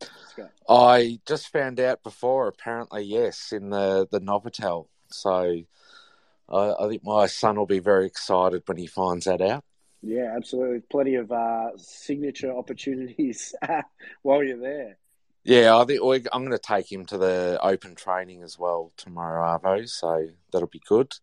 [0.70, 2.48] I just found out before.
[2.48, 4.86] Apparently, yes, in the the Novotel.
[5.08, 5.64] So
[6.50, 9.64] I, I, think my son will be very excited when he finds that out.
[10.04, 10.82] Yeah, absolutely.
[10.82, 13.56] Plenty of uh, signature opportunities
[14.22, 14.98] while you're there.
[15.46, 19.58] Yeah, I think I'm going to take him to the open training as well tomorrow,
[19.58, 19.90] Arvo.
[19.90, 21.14] So that'll be good.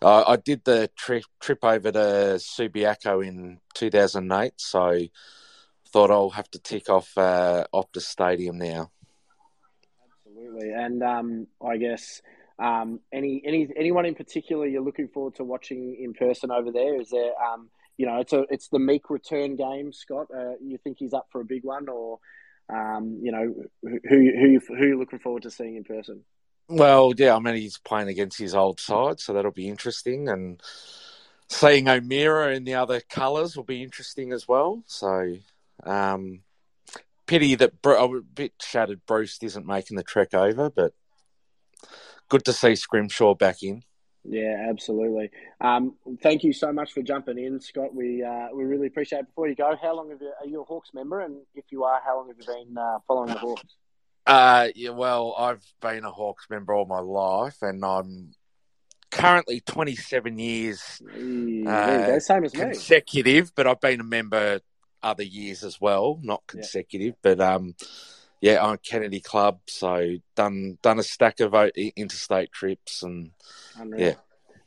[0.00, 1.98] Uh, I did the trip trip over to
[2.38, 4.98] Subiaco in 2008, so
[5.92, 8.90] thought I'll have to tick off uh, Optus Stadium now.
[10.26, 12.20] Absolutely, and um, I guess
[12.62, 17.00] um, any any anyone in particular you're looking forward to watching in person over there?
[17.00, 20.28] Is there um, you know it's a it's the Meek return game, Scott?
[20.34, 22.20] Uh, you think he's up for a big one, or
[22.72, 26.24] um, you know who who who you looking forward to seeing in person?
[26.68, 30.28] Well, yeah, I mean, he's playing against his old side, so that'll be interesting.
[30.28, 30.62] And
[31.48, 34.84] seeing O'Meara in the other colours will be interesting as well.
[34.86, 35.36] So,
[35.82, 36.42] um,
[37.26, 40.92] pity that I'm a bit shattered Breust isn't making the trek over, but
[42.32, 43.82] good to see Scrimshaw back in.
[44.24, 45.30] Yeah, absolutely.
[45.60, 47.94] Um, thank you so much for jumping in, Scott.
[47.94, 49.26] We uh, we really appreciate it.
[49.26, 51.20] Before you go, how long have you, are you a Hawks member?
[51.20, 53.76] And if you are, how long have you been uh, following the Hawks?
[54.26, 58.32] Uh, yeah, well, I've been a Hawks member all my life, and I'm
[59.10, 61.02] currently 27 years
[61.66, 63.52] uh, same as consecutive, me.
[63.54, 64.60] but I've been a member
[65.02, 67.14] other years as well, not consecutive.
[67.14, 67.34] Yeah.
[67.34, 67.74] But um,
[68.42, 71.54] yeah, I'm Kennedy Club, so done done a stack of
[71.96, 73.30] interstate trips, and
[73.78, 74.08] Unreal.
[74.08, 74.14] yeah,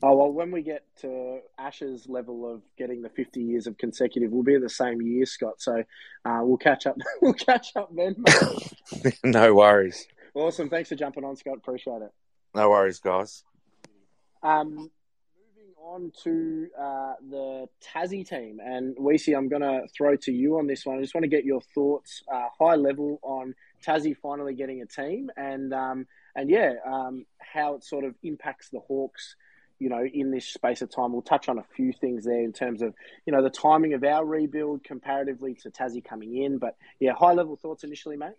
[0.04, 4.32] Oh well, when we get to Ash's level of getting the fifty years of consecutive,
[4.32, 5.56] we'll be in the same year, Scott.
[5.58, 5.84] So
[6.26, 6.96] uh, we'll catch up.
[7.22, 8.24] we'll catch up then.
[9.24, 10.08] no worries.
[10.34, 10.70] Awesome.
[10.70, 11.58] Thanks for jumping on, Scott.
[11.58, 12.12] Appreciate it.
[12.54, 13.44] No worries, guys.
[14.44, 14.92] Um,
[15.50, 20.60] moving on to uh, the Tassie team, and Weesey, I'm going to throw to you
[20.60, 20.98] on this one.
[20.98, 23.56] I just want to get your thoughts, uh, high level, on
[23.86, 28.70] Tassie finally getting a team, and um, and yeah, um, how it sort of impacts
[28.70, 29.36] the Hawks
[29.80, 31.12] you know, in this space of time.
[31.12, 32.94] We'll touch on a few things there in terms of,
[33.26, 36.60] you know, the timing of our rebuild comparatively to Tassie coming in.
[36.60, 38.36] But yeah, high level thoughts initially, mate.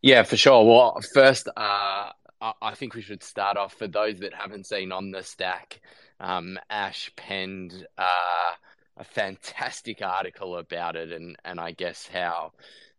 [0.00, 0.64] Yeah, for sure.
[0.64, 5.10] Well, first, uh, I think we should start off for those that haven't seen on
[5.10, 5.80] the stack.
[6.18, 8.52] Um, Ash penned uh,
[8.96, 12.52] a fantastic article about it, and and I guess how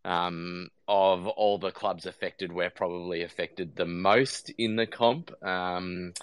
[0.05, 5.31] um, of all the clubs affected, we're probably affected the most in the comp.
[5.43, 6.13] Um,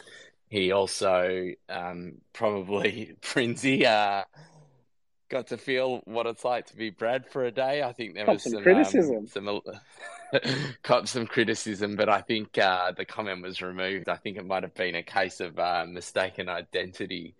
[0.48, 4.24] he also um, probably Prinzy uh,
[5.30, 7.82] got to feel what it's like to be Brad for a day.
[7.82, 9.60] I think there was some, some criticism, some
[10.82, 14.08] caught some criticism, but I think uh, the comment was removed.
[14.08, 17.34] I think it might have been a case of uh, mistaken identity,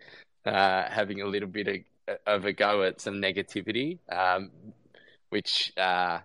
[0.47, 4.51] uh, having a little bit of, of, a go at some negativity, um,
[5.29, 6.21] which uh,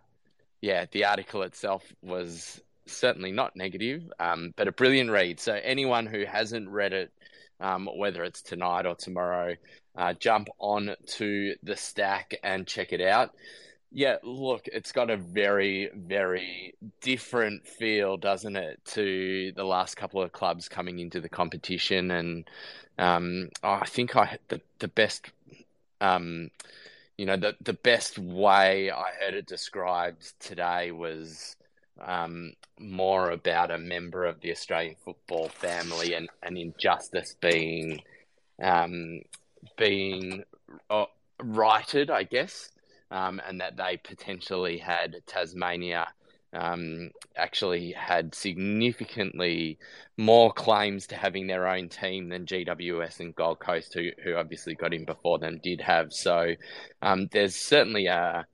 [0.61, 5.39] yeah, the article itself was certainly not negative, um, but a brilliant read.
[5.39, 7.11] So anyone who hasn't read it,
[7.59, 9.55] um, whether it's tonight or tomorrow,
[9.95, 13.33] uh, jump on to the stack and check it out.
[13.91, 20.21] Yeah, look, it's got a very, very different feel, doesn't it, to the last couple
[20.21, 22.11] of clubs coming into the competition.
[22.11, 22.49] And
[22.97, 25.27] um, oh, I think I the the best
[26.01, 26.49] um,
[27.17, 31.55] you know, the the best way I heard it described today was
[32.01, 38.01] um, more about a member of the Australian football family and an injustice being
[38.61, 39.21] um,
[39.77, 40.43] being
[40.89, 41.05] uh,
[41.41, 42.71] righted, I guess,
[43.11, 46.07] um, and that they potentially had Tasmania
[46.55, 49.77] um, actually had significantly
[50.17, 54.75] more claims to having their own team than GWS and Gold Coast, who who obviously
[54.75, 56.13] got in before them, did have.
[56.13, 56.55] So
[57.01, 58.47] um, there's certainly a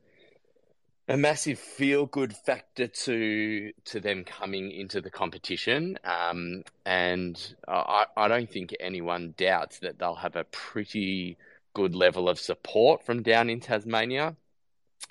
[1.08, 5.98] a massive feel good factor to to them coming into the competition.
[6.04, 11.38] Um, and I, I don't think anyone doubts that they'll have a pretty
[11.74, 14.36] good level of support from down in Tasmania.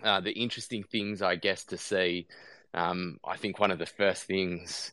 [0.03, 2.27] Uh, the interesting things, I guess, to see,
[2.75, 4.93] um, I think one of the first things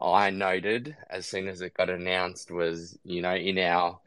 [0.00, 3.98] I noted as soon as it got announced was, you know, in our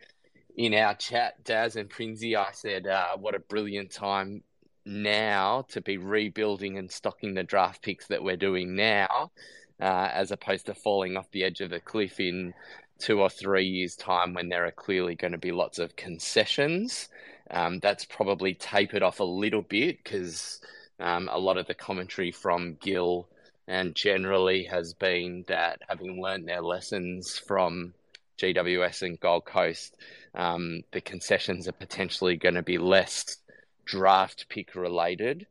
[0.56, 4.44] in our chat, Daz and Prinzy, I said, uh, "What a brilliant time
[4.86, 9.32] now to be rebuilding and stocking the draft picks that we're doing now,
[9.80, 12.54] uh, as opposed to falling off the edge of the cliff in
[13.00, 17.10] two or three years' time when there are clearly going to be lots of concessions.
[17.52, 20.62] Um, that's probably tapered off a little bit because
[21.00, 23.28] um, a lot of the commentary from Gill
[23.68, 27.94] and generally has been that having learned their lessons from
[28.40, 29.96] GWS and Gold Coast,
[30.34, 33.38] um, the concessions are potentially going to be less
[33.86, 35.46] draft pick related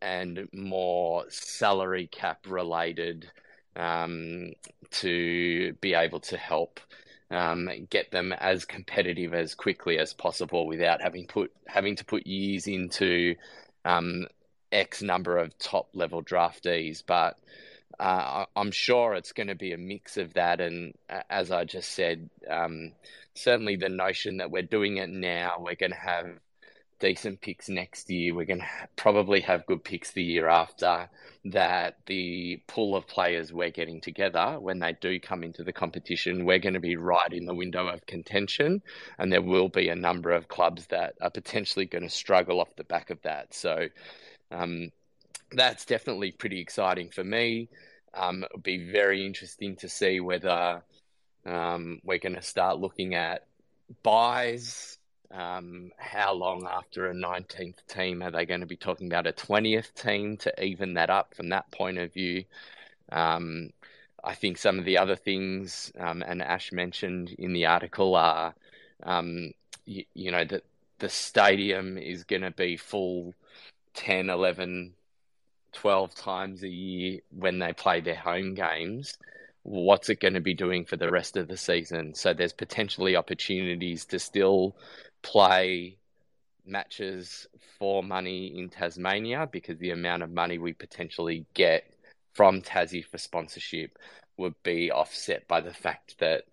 [0.00, 3.30] and more salary cap related
[3.76, 4.52] um,
[4.90, 6.80] to be able to help
[7.30, 12.26] um, get them as competitive as quickly as possible without having put having to put
[12.26, 13.34] years into
[13.84, 14.26] um,
[14.72, 17.02] X number of top level draftees.
[17.06, 17.38] But
[17.98, 20.60] uh, I'm sure it's going to be a mix of that.
[20.60, 22.92] And uh, as I just said, um,
[23.34, 26.38] certainly the notion that we're doing it now, we're going to have
[26.98, 28.34] decent picks next year.
[28.34, 31.08] We're going to probably have good picks the year after.
[31.44, 36.44] That the pool of players we're getting together when they do come into the competition,
[36.44, 38.82] we're going to be right in the window of contention,
[39.18, 42.74] and there will be a number of clubs that are potentially going to struggle off
[42.76, 43.54] the back of that.
[43.54, 43.88] So,
[44.50, 44.90] um,
[45.52, 47.68] that's definitely pretty exciting for me.
[48.14, 50.82] Um, it'll be very interesting to see whether
[51.46, 53.46] um, we're going to start looking at
[54.02, 54.98] byes
[55.30, 59.32] um, how long after a 19th team are they going to be talking about a
[59.32, 62.44] 20th team to even that up from that point of view?
[63.10, 63.70] Um,
[64.22, 68.54] I think some of the other things, um, and Ash mentioned in the article, are
[69.02, 69.52] um,
[69.84, 70.64] you, you, know that
[70.98, 73.34] the stadium is going to be full
[73.98, 74.94] 10, 11,
[75.72, 79.18] 12 times a year when they play their home games
[79.68, 82.14] what's it going to be doing for the rest of the season?
[82.14, 84.76] So there's potentially opportunities to still
[85.22, 85.98] play
[86.64, 87.46] matches
[87.78, 91.84] for money in Tasmania because the amount of money we potentially get
[92.32, 93.98] from Tassie for sponsorship
[94.38, 96.44] would be offset by the fact that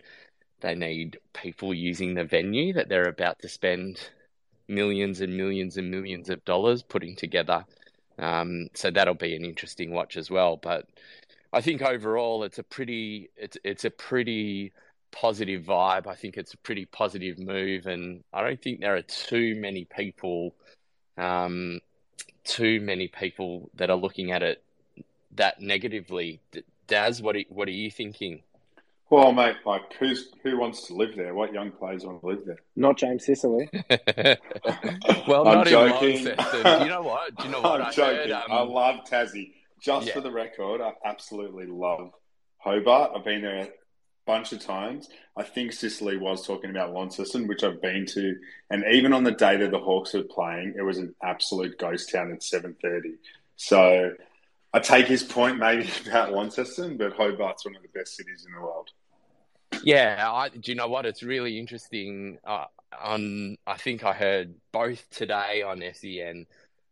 [0.61, 4.09] they need people using the venue that they're about to spend
[4.67, 7.65] millions and millions and millions of dollars putting together.
[8.17, 10.57] Um, so that'll be an interesting watch as well.
[10.57, 10.87] But
[11.51, 14.71] I think overall, it's a pretty it's it's a pretty
[15.11, 16.07] positive vibe.
[16.07, 19.85] I think it's a pretty positive move, and I don't think there are too many
[19.85, 20.53] people,
[21.17, 21.79] um,
[22.43, 24.63] too many people that are looking at it
[25.35, 26.39] that negatively.
[26.87, 28.41] Daz, what are, what are you thinking?
[29.09, 31.35] Well, mate, like who's who wants to live there?
[31.35, 32.57] What young players want to live there?
[32.75, 33.69] Not James Sicily.
[35.27, 36.27] well, I'm not joking.
[36.27, 36.81] in Launceston.
[36.81, 37.35] you know what?
[37.35, 37.81] Do you know what?
[37.81, 38.31] I'm I joking.
[38.31, 38.51] Heard, um...
[38.51, 39.51] I love Tassie.
[39.79, 40.13] Just yeah.
[40.13, 42.11] for the record, I absolutely love
[42.57, 43.11] Hobart.
[43.15, 43.69] I've been there a
[44.25, 45.09] bunch of times.
[45.37, 48.35] I think Sicily was talking about Launceston, which I've been to,
[48.71, 52.11] and even on the day that the Hawks were playing, it was an absolute ghost
[52.11, 53.15] town at seven thirty.
[53.57, 54.13] So
[54.75, 58.53] I take his point maybe about Launceston, but Hobart's one of the best cities in
[58.53, 58.89] the world.
[59.83, 61.05] Yeah, I, do you know what?
[61.05, 62.37] It's really interesting.
[62.43, 62.65] Uh,
[63.01, 66.45] on I think I heard both today on SEN.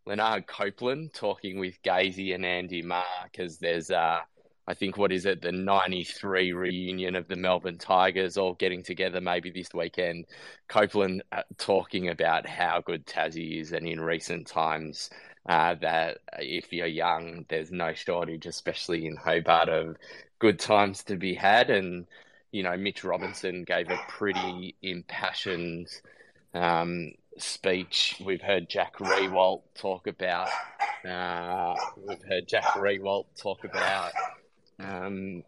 [0.07, 4.19] Lanard Copeland talking with Gazy and Andy Maher because there's uh,
[4.65, 9.19] I think what is it, the '93 reunion of the Melbourne Tigers all getting together
[9.19, 10.25] maybe this weekend.
[10.69, 15.09] Copeland uh, talking about how good Tassie is, and in recent times,
[15.47, 19.97] uh, that if you're young, there's no shortage, especially in Hobart, of
[20.39, 21.69] good times to be had.
[21.69, 22.05] And
[22.51, 25.87] you know, Mitch Robinson gave a pretty impassioned
[26.53, 28.21] um, speech.
[28.23, 30.49] We've heard Jack Riewoldt talk about.
[31.07, 34.11] Uh, we've heard Jack Riewoldt talk about
[34.79, 35.43] um,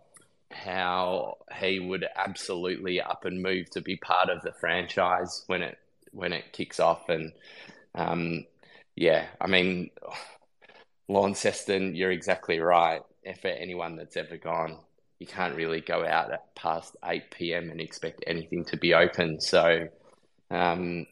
[0.51, 5.77] how he would absolutely up and move to be part of the franchise when it
[6.11, 7.09] when it kicks off.
[7.09, 7.33] And
[7.93, 8.45] um,
[8.95, 9.89] yeah, I mean,
[11.07, 13.01] Launceston, you're exactly right.
[13.41, 14.77] For anyone that's ever gone,
[15.19, 17.71] you can't really go out at past 8 p.m.
[17.71, 19.41] and expect anything to be open.
[19.41, 19.87] So,
[20.51, 21.07] um,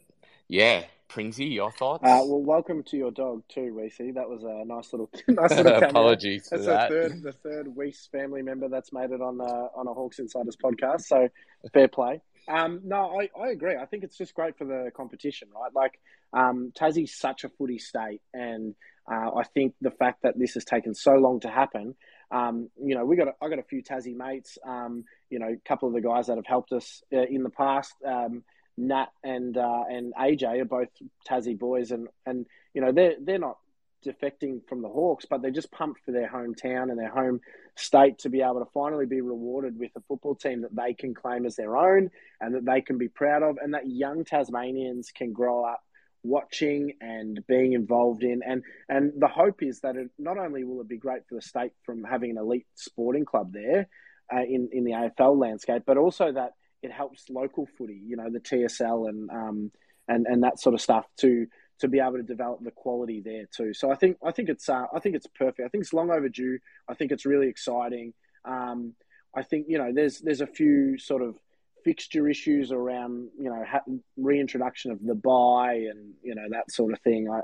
[0.46, 2.04] yeah, Prinzy, your thoughts?
[2.04, 4.14] Uh, well, welcome to your dog too, Weesey.
[4.14, 6.90] That was a nice little, nice little apologies that's that.
[6.90, 10.18] The third, the third Weiss family member that's made it on uh, on a Hawks
[10.18, 11.02] Insiders podcast.
[11.02, 11.28] So
[11.72, 12.20] fair play.
[12.48, 13.76] Um, no, I, I agree.
[13.76, 15.70] I think it's just great for the competition, right?
[15.74, 15.98] Like,
[16.32, 18.74] um, Tassie's such a footy state, and
[19.10, 21.94] uh, I think the fact that this has taken so long to happen,
[22.30, 25.48] um, you know, we got a, I got a few Tassie mates, um, you know,
[25.48, 28.42] a couple of the guys that have helped us uh, in the past, um,
[28.76, 30.88] Nat and uh, and AJ are both
[31.28, 33.58] Tassie boys, and and you know they're they're not
[34.04, 37.40] defecting from the Hawks, but they're just pumped for their hometown and their home
[37.76, 41.14] state to be able to finally be rewarded with a football team that they can
[41.14, 42.10] claim as their own
[42.40, 45.82] and that they can be proud of, and that young Tasmanians can grow up
[46.22, 48.40] watching and being involved in.
[48.46, 51.42] And and the hope is that it not only will it be great for the
[51.42, 53.88] state from having an elite sporting club there
[54.34, 56.52] uh, in in the AFL landscape but also that
[56.82, 59.70] it helps local footy you know the TSL and um
[60.08, 61.46] and and that sort of stuff to
[61.80, 63.74] to be able to develop the quality there too.
[63.74, 65.60] So I think I think it's uh, I think it's perfect.
[65.60, 66.58] I think it's long overdue.
[66.88, 68.14] I think it's really exciting.
[68.44, 68.94] Um,
[69.34, 71.36] I think you know there's there's a few sort of
[71.84, 73.84] fixture issues around you know ha-
[74.16, 77.28] reintroduction of the bye and you know that sort of thing.
[77.30, 77.40] I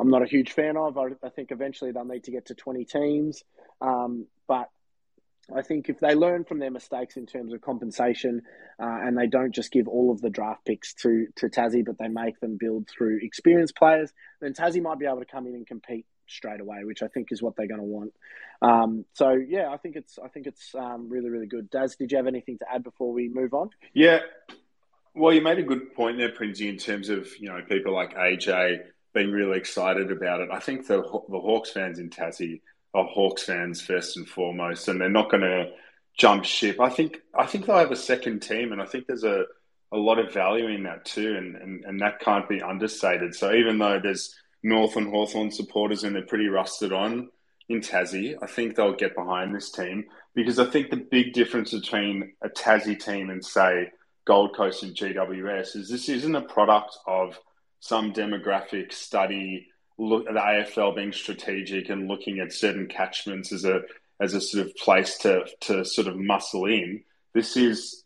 [0.00, 0.98] I'm not a huge fan of.
[0.98, 3.44] I, I think eventually they'll need to get to 20 teams,
[3.80, 4.68] um, but
[5.56, 8.42] I think if they learn from their mistakes in terms of compensation,
[8.80, 11.98] uh, and they don't just give all of the draft picks to to Tassie, but
[11.98, 15.54] they make them build through experienced players, then Tassie might be able to come in
[15.54, 18.12] and compete straight away, which I think is what they're going to want.
[18.62, 21.70] Um, so yeah, I think it's I think it's um, really really good.
[21.70, 23.70] Daz, did you have anything to add before we move on?
[23.92, 24.20] Yeah,
[25.14, 28.14] well, you made a good point there, Princey, in terms of you know people like
[28.14, 28.80] AJ
[29.14, 30.48] being really excited about it.
[30.50, 32.60] I think the the Hawks fans in Tassie
[32.94, 35.70] are Hawks fans first and foremost, and they're not going to
[36.16, 36.80] jump ship.
[36.80, 39.44] I think I think they'll have a second team, and I think there's a,
[39.92, 43.34] a lot of value in that too, and, and, and that can't be understated.
[43.34, 47.28] So even though there's North and Hawthorn supporters and they're pretty rusted on
[47.68, 51.72] in Tassie, I think they'll get behind this team because I think the big difference
[51.72, 53.90] between a Tassie team and say
[54.24, 57.38] Gold Coast and GWS is this isn't a product of
[57.80, 59.66] some demographic study
[59.98, 63.82] look at the AFL being strategic and looking at certain catchments as a
[64.20, 67.02] as a sort of place to to sort of muscle in.
[67.34, 68.04] This is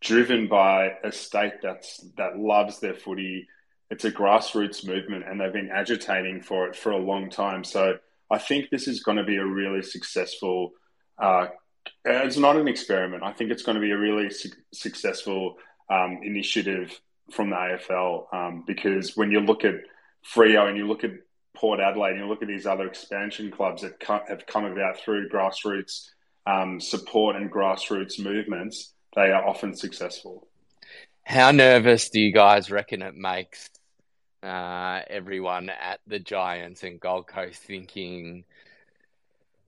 [0.00, 3.46] driven by a state that's that loves their footy.
[3.90, 7.64] It's a grassroots movement, and they've been agitating for it for a long time.
[7.64, 7.98] So
[8.30, 10.72] I think this is going to be a really successful.
[11.18, 11.48] Uh,
[12.04, 13.22] it's not an experiment.
[13.22, 15.56] I think it's going to be a really su- successful
[15.88, 19.74] um, initiative from the AFL um, because when you look at
[20.34, 21.12] Freo and you look at
[21.56, 25.28] Port Adelaide and you look at these other expansion clubs that have come about through
[25.28, 26.10] grassroots
[26.46, 30.46] um, support and grassroots movements, they are often successful.
[31.24, 33.68] How nervous do you guys reckon it makes
[34.42, 38.44] uh, everyone at the Giants and Gold Coast thinking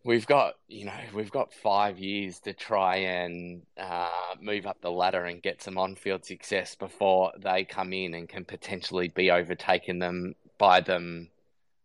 [0.04, 4.08] we've got you know we've got five years to try and uh,
[4.40, 8.44] move up the ladder and get some on-field success before they come in and can
[8.44, 11.28] potentially be overtaken them by them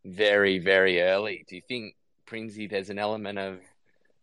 [0.05, 1.45] very, very early.
[1.47, 1.95] Do you think,
[2.25, 3.59] Prinsey, there's an element of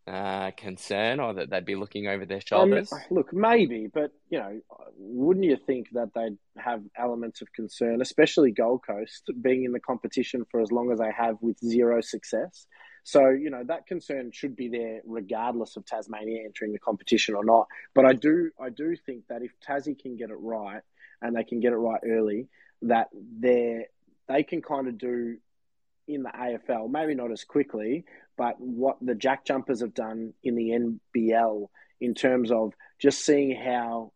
[0.07, 2.93] uh, concern or that they'd be looking over their um, shoulders?
[2.93, 4.61] Um, look, maybe, but you know,
[4.97, 9.81] wouldn't you think that they'd have elements of concern, especially Gold Coast being in the
[9.81, 12.67] competition for as long as they have with zero success?
[13.03, 17.45] So you know that concern should be there regardless of Tasmania entering the competition or
[17.45, 17.67] not.
[17.95, 20.83] But I do, I do think that if Tassie can get it right
[21.23, 22.49] and they can get it right early,
[22.83, 23.87] that they
[24.29, 25.39] they can kind of do
[26.07, 28.05] in the AFL, maybe not as quickly,
[28.37, 31.69] but what the Jack Jumpers have done in the NBL
[32.01, 34.13] in terms of just seeing how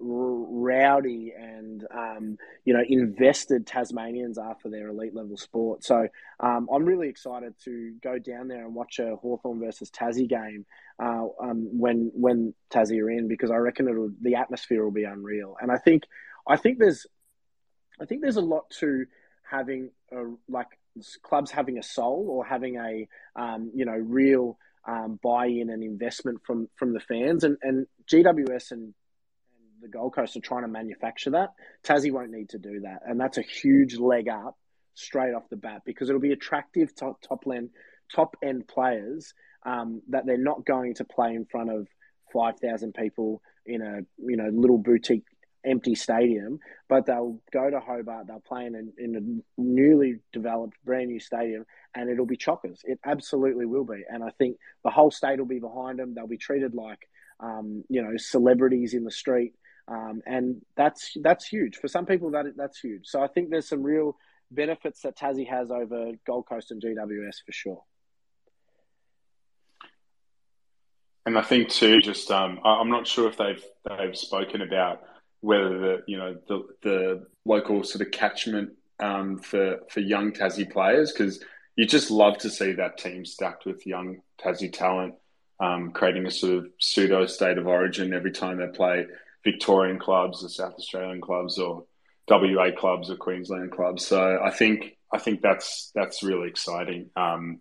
[0.00, 5.82] rowdy and um, you know invested Tasmanians are for their elite level sport.
[5.84, 6.08] So
[6.40, 10.66] um, I'm really excited to go down there and watch a Hawthorn versus Tassie game
[11.02, 15.04] uh, um, when when Tassie are in because I reckon it'll the atmosphere will be
[15.04, 15.56] unreal.
[15.60, 16.04] And I think
[16.46, 17.06] I think there's
[18.00, 19.06] I think there's a lot to
[19.50, 20.77] having a, like
[21.22, 23.08] clubs having a soul or having a
[23.40, 28.72] um, you know real um, buy-in and investment from from the fans and and GWS
[28.72, 28.94] and,
[29.80, 31.50] the Gold Coast are trying to manufacture that.
[31.84, 34.58] Tassie won't need to do that, and that's a huge leg up
[34.94, 37.70] straight off the bat because it'll be attractive to top end
[38.12, 39.34] top end players
[39.64, 41.86] um, that they're not going to play in front of
[42.32, 45.24] five thousand people in a you know little boutique
[45.64, 50.76] empty stadium, but they'll go to Hobart, they'll play in a, in a newly developed,
[50.84, 52.80] brand new stadium, and it'll be chockers.
[52.84, 54.04] It absolutely will be.
[54.08, 56.14] And I think the whole state will be behind them.
[56.14, 57.08] They'll be treated like,
[57.40, 59.54] um, you know, celebrities in the street.
[59.88, 62.32] Um, and that's that's huge for some people.
[62.32, 63.06] That that's huge.
[63.06, 64.16] So I think there's some real
[64.50, 67.82] benefits that Tassie has over Gold Coast and GWS for sure.
[71.28, 75.02] And I think too, just um, I'm not sure if they've they've spoken about
[75.40, 80.70] whether the you know the the local sort of catchment um, for for young Tassie
[80.70, 81.42] players because
[81.76, 85.14] you just love to see that team stacked with young Tassie talent,
[85.60, 89.06] um, creating a sort of pseudo state of origin every time they play
[89.44, 91.84] Victorian clubs or South Australian clubs or
[92.28, 94.06] WA clubs or Queensland clubs.
[94.06, 97.10] So I think I think that's that's really exciting.
[97.16, 97.60] Um,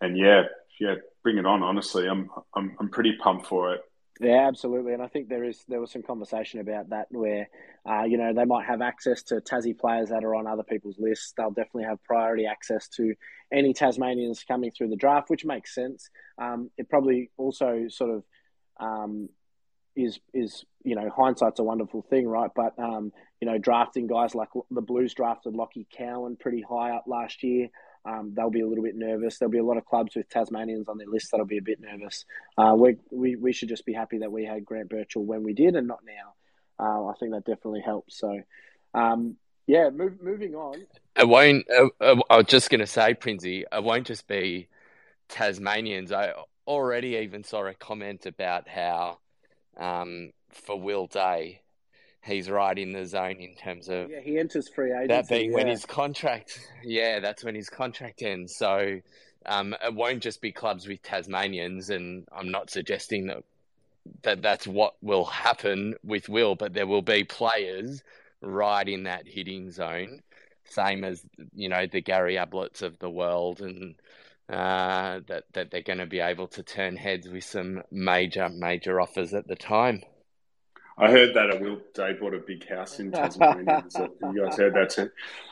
[0.00, 0.44] and yeah,
[0.80, 1.62] yeah, bring it on.
[1.62, 3.82] Honestly, I'm I'm I'm pretty pumped for it.
[4.20, 7.48] Yeah, absolutely, and I think there is there was some conversation about that where,
[7.88, 10.98] uh, you know, they might have access to Tassie players that are on other people's
[10.98, 11.32] lists.
[11.36, 13.14] They'll definitely have priority access to
[13.52, 16.10] any Tasmanians coming through the draft, which makes sense.
[16.36, 18.24] Um, it probably also sort of
[18.80, 19.28] um,
[19.94, 22.50] is is you know hindsight's a wonderful thing, right?
[22.56, 27.04] But um, you know, drafting guys like the Blues drafted Lachie Cowan pretty high up
[27.06, 27.68] last year
[28.08, 29.38] um, they'll be a little bit nervous.
[29.38, 31.80] There'll be a lot of clubs with Tasmanians on their list that'll be a bit
[31.80, 32.24] nervous.
[32.56, 35.52] Uh, we, we, we should just be happy that we had Grant Birchall when we
[35.52, 36.34] did and not now.
[36.80, 38.18] Uh, I think that definitely helps.
[38.18, 38.40] So,
[38.94, 39.36] um,
[39.66, 40.86] yeah, move, moving on.
[41.16, 44.68] It won't, uh, uh I was just going to say, Prinsey, it won't just be
[45.28, 46.10] Tasmanians.
[46.10, 46.32] I
[46.66, 49.18] already even saw a comment about how
[49.76, 51.60] um, for Will Day,
[52.28, 55.50] he's right in the zone in terms of yeah he enters free agency that being
[55.50, 55.56] yeah.
[55.56, 59.00] when his contract yeah that's when his contract ends so
[59.46, 63.44] um, it won't just be clubs with Tasmanians and I'm not suggesting that
[64.22, 68.02] that that's what will happen with Will but there will be players
[68.42, 70.22] right in that hitting zone
[70.64, 71.22] same as
[71.54, 73.94] you know the Gary Abletts of the world and
[74.48, 79.00] uh, that that they're going to be able to turn heads with some major major
[79.00, 80.02] offers at the time.
[80.98, 83.84] I heard that at Will Day bought a big house in Tasmania.
[83.96, 85.10] you guys heard that too.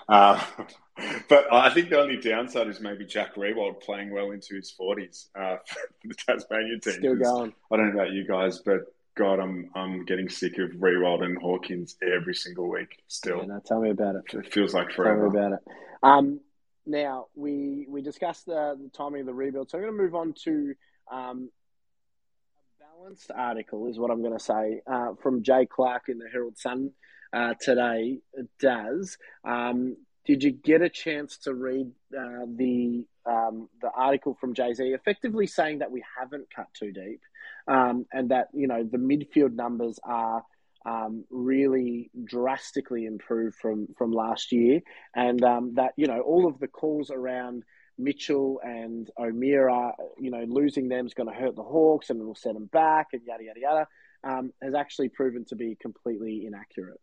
[0.09, 0.44] Uh,
[1.28, 5.26] but I think the only downside is maybe Jack Riewoldt playing well into his 40s
[5.38, 6.94] uh, for the Tasmanian team.
[6.94, 7.55] Still going.
[7.70, 11.38] I don't know about you guys, but God, I'm I'm getting sick of Rewald and
[11.38, 13.03] Hawkins every single week.
[13.09, 14.24] Still, yeah, no, tell me about it.
[14.32, 15.22] It feels like forever.
[15.22, 15.61] Tell me about it.
[16.03, 16.40] Um,
[16.86, 20.14] now we we discussed the, the timing of the rebuild, so I'm going to move
[20.14, 20.74] on to
[21.11, 21.51] um,
[23.07, 26.59] balanced article, is what I'm going to say, uh, from Jay Clark in the Herald
[26.59, 26.91] Sun
[27.33, 28.19] uh, today.
[28.59, 29.97] Does um,
[30.27, 34.83] did you get a chance to read uh, the um, the article from Jay Z,
[34.83, 37.21] effectively saying that we haven't cut too deep,
[37.69, 40.43] um, and that you know the midfield numbers are.
[40.85, 44.83] Um, really drastically improved from from last year,
[45.17, 47.65] and um, that you know all of the calls around
[47.99, 52.34] Mitchell and O'Meara, you know, losing them is going to hurt the Hawks and it'll
[52.34, 53.88] set them back and yada, yada, yada,
[54.24, 57.01] um, has actually proven to be completely inaccurate.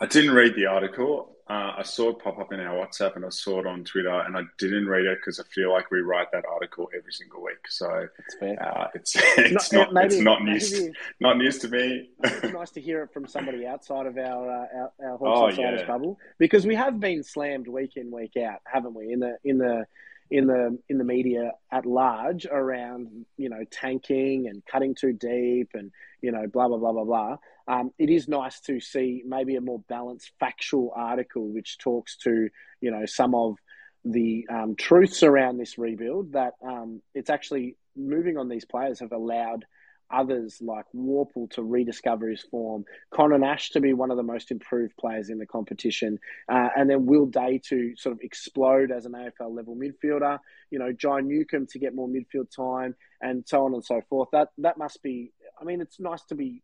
[0.00, 1.36] I didn't read the article.
[1.50, 4.20] Uh, I saw it pop up in our WhatsApp and I saw it on Twitter,
[4.20, 7.42] and I didn't read it because I feel like we write that article every single
[7.42, 7.58] week.
[7.68, 8.06] So
[8.40, 10.80] uh, it's it's not, not it's not news
[11.18, 12.10] not news to me.
[12.22, 15.60] it's nice to hear it from somebody outside of our uh, our, our Hawks oh,
[15.60, 15.84] yeah.
[15.86, 19.12] bubble because we have been slammed week in week out, haven't we?
[19.12, 19.86] In the in the
[20.30, 25.70] in the in the media at large around you know tanking and cutting too deep
[25.74, 25.90] and
[26.22, 27.36] you know blah blah blah blah blah.
[27.70, 32.48] Um, it is nice to see maybe a more balanced factual article which talks to
[32.80, 33.56] you know some of
[34.04, 39.12] the um, truths around this rebuild that um, it's actually moving on these players have
[39.12, 39.64] allowed
[40.12, 44.50] others like Worpel to rediscover his form, Conor Nash to be one of the most
[44.50, 46.18] improved players in the competition,
[46.50, 50.38] uh, and then Will Day to sort of explode as an AFL level midfielder.
[50.72, 54.30] You know, John Newcombe to get more midfield time, and so on and so forth.
[54.32, 55.32] That that must be.
[55.60, 56.62] I mean, it's nice to be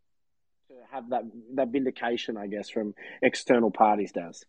[0.93, 1.25] have that
[1.55, 4.13] that vindication, I guess, from external parties.
[4.13, 4.45] Does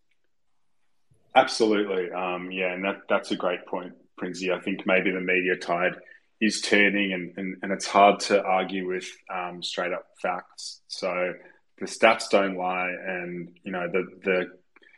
[1.35, 4.51] absolutely, um, yeah, and that that's a great point, Princey.
[4.51, 5.95] I think maybe the media tide
[6.39, 10.81] is turning, and, and, and it's hard to argue with um, straight up facts.
[10.87, 11.33] So
[11.79, 14.57] the stats don't lie, and you know the the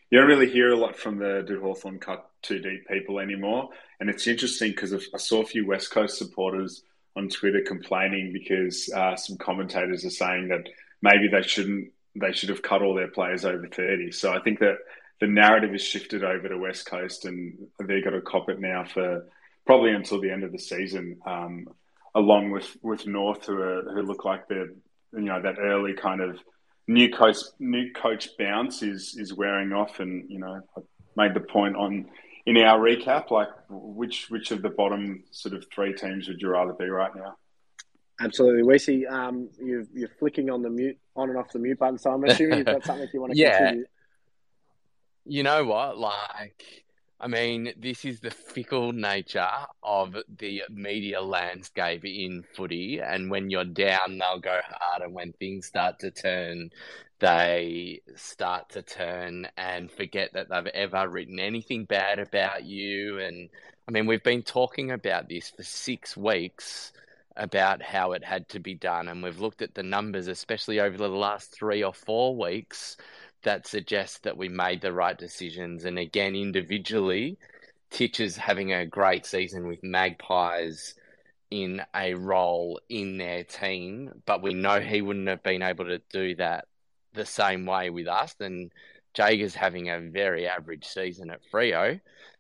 [0.10, 3.70] you don't really hear a lot from the do Hawthorn cut too deep people anymore.
[4.00, 6.84] And it's interesting because I saw a few West Coast supporters
[7.16, 10.68] on Twitter complaining because uh, some commentators are saying that
[11.02, 14.12] maybe they shouldn't they should have cut all their players over 30.
[14.12, 14.78] So I think that
[15.20, 18.84] the narrative has shifted over to West Coast and they've got to cop it now
[18.84, 19.28] for
[19.66, 21.68] probably until the end of the season, um,
[22.16, 24.70] along with, with North, who, are, who look like they're,
[25.14, 26.39] you know, that early kind of
[26.88, 30.00] new coach, new coach bounce is, is wearing off.
[30.00, 30.82] And, you know, I
[31.16, 32.08] made the point on
[32.45, 36.50] in our recap, like which, which of the bottom sort of three teams would you
[36.50, 37.36] rather be right now?
[38.20, 39.07] Absolutely, Wesley.
[39.07, 41.97] Um, you are flicking on the mute, on and off the mute button.
[41.97, 43.57] So I'm assuming you've got something you want to yeah.
[43.57, 43.89] contribute.
[45.26, 45.97] You know what?
[45.97, 46.84] Like,
[47.20, 49.47] I mean, this is the fickle nature
[49.84, 52.99] of the media landscape in footy.
[52.99, 55.01] And when you're down, they'll go hard.
[55.01, 56.72] And when things start to turn,
[57.20, 63.20] they start to turn and forget that they've ever written anything bad about you.
[63.20, 63.49] And
[63.88, 66.91] I mean, we've been talking about this for six weeks
[67.40, 69.08] about how it had to be done.
[69.08, 72.98] And we've looked at the numbers, especially over the last three or four weeks
[73.44, 75.86] that suggests that we made the right decisions.
[75.86, 77.38] And again, individually,
[77.90, 80.96] Titch is having a great season with Magpies
[81.50, 86.00] in a role in their team, but we know he wouldn't have been able to
[86.12, 86.66] do that
[87.14, 88.36] the same way with us.
[88.40, 88.72] And
[89.18, 92.00] Jaeger's having a very average season at Freo.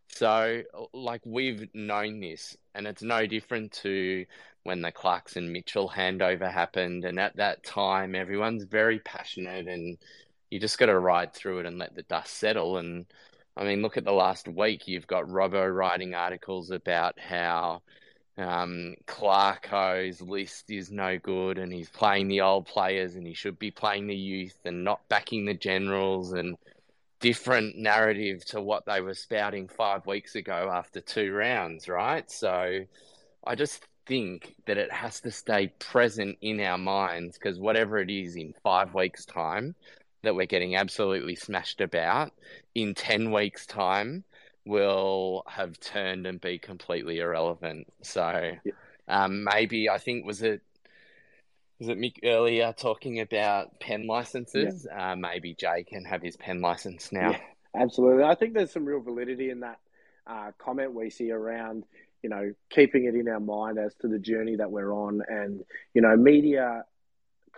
[0.09, 4.25] So, like, we've known this, and it's no different to
[4.69, 7.03] when the Clarkson Mitchell handover happened.
[7.03, 9.97] And at that time, everyone's very passionate and
[10.51, 12.77] you just got to ride through it and let the dust settle.
[12.77, 13.07] And
[13.57, 14.87] I mean, look at the last week.
[14.87, 17.81] You've got Robbo writing articles about how
[18.37, 23.57] um, Clarko's list is no good and he's playing the old players and he should
[23.57, 26.57] be playing the youth and not backing the generals and
[27.19, 32.29] different narrative to what they were spouting five weeks ago after two rounds, right?
[32.29, 32.81] So
[33.43, 38.09] I just think that it has to stay present in our minds because whatever it
[38.09, 39.75] is in five weeks' time,
[40.23, 42.31] that we're getting absolutely smashed about
[42.75, 44.23] in 10 weeks' time
[44.65, 47.87] will have turned and be completely irrelevant.
[48.01, 48.51] So
[49.07, 50.61] um, maybe I think was it
[51.79, 54.85] was it Mick earlier talking about pen licenses?
[54.89, 55.11] Yeah.
[55.11, 57.31] Uh, maybe Jay can have his pen license now.
[57.31, 57.39] Yeah,
[57.79, 58.23] absolutely.
[58.23, 59.79] I think there's some real validity in that
[60.27, 61.85] uh, comment we see around
[62.21, 65.63] you know keeping it in our mind as to the journey that we're on, and
[65.93, 66.83] you know media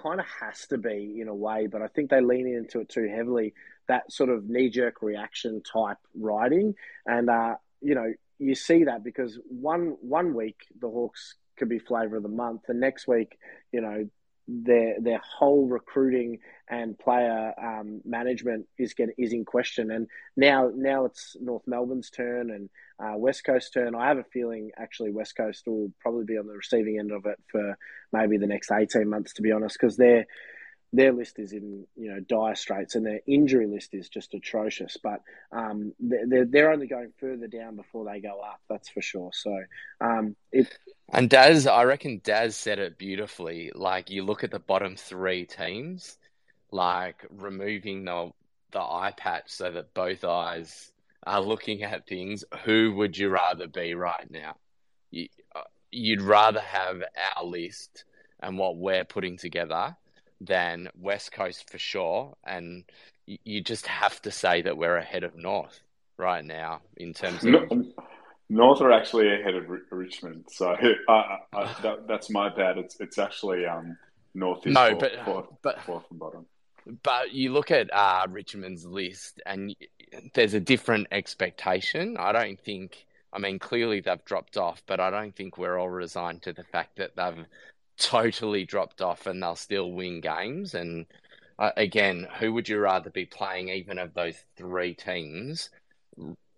[0.02, 2.90] kind of has to be in a way, but I think they lean into it
[2.90, 3.54] too heavily.
[3.88, 9.04] That sort of knee jerk reaction type writing, and uh, you know you see that
[9.04, 13.38] because one one week the Hawks could be flavour of the month, the next week
[13.72, 14.10] you know
[14.64, 16.40] their their whole recruiting
[16.70, 19.92] and player um, management is get, is in question.
[19.92, 22.70] And now now it's North Melbourne's turn and
[23.04, 23.96] uh, West Coast turn.
[23.96, 27.26] I have a feeling actually West Coast will probably be on the receiving end of
[27.26, 27.78] it for
[28.12, 30.26] maybe the next eighteen months, to be honest, because they're
[30.94, 34.98] their list is in you know dire straits and their injury list is just atrocious.
[35.02, 35.22] But
[35.52, 38.62] um, they're they're only going further down before they go up.
[38.70, 39.32] That's for sure.
[39.34, 39.58] So
[40.00, 40.36] um.
[41.14, 43.72] And Daz, I reckon Daz said it beautifully.
[43.76, 46.18] Like you look at the bottom three teams,
[46.72, 48.32] like removing the
[48.72, 50.92] the eye patch so that both eyes
[51.24, 52.44] are looking at things.
[52.64, 54.56] Who would you rather be right now?
[55.10, 55.62] You, uh,
[55.92, 57.04] you'd rather have
[57.36, 58.06] our list
[58.40, 59.96] and what we're putting together
[60.42, 62.34] than West Coast for sure.
[62.44, 62.84] And
[63.26, 65.80] you just have to say that we're ahead of North
[66.18, 67.72] right now in terms of.
[68.50, 70.76] North are actually ahead of Richmond, so
[71.08, 72.78] that, that's my bad.
[72.78, 73.98] It's it's actually um,
[74.34, 76.46] North is no, fourth, but, fourth, but, fourth from bottom.
[77.04, 79.74] But you look at uh, Richmond's list, and
[80.34, 82.18] there's a different expectation.
[82.18, 83.06] I don't think.
[83.34, 86.66] I mean, clearly they've dropped off, but I don't think we're all resigned to the
[86.66, 87.46] fact that they've
[88.02, 90.74] totally dropped off and they'll still win games.
[90.74, 91.06] And
[91.60, 95.70] uh, again, who would you rather be playing, even of those three teams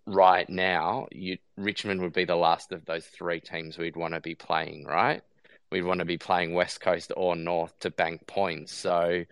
[0.06, 1.06] right now?
[1.12, 4.84] You, Richmond would be the last of those three teams we'd want to be playing,
[4.84, 5.22] right?
[5.70, 8.72] We'd want to be playing West Coast or North to bank points.
[8.72, 9.24] So,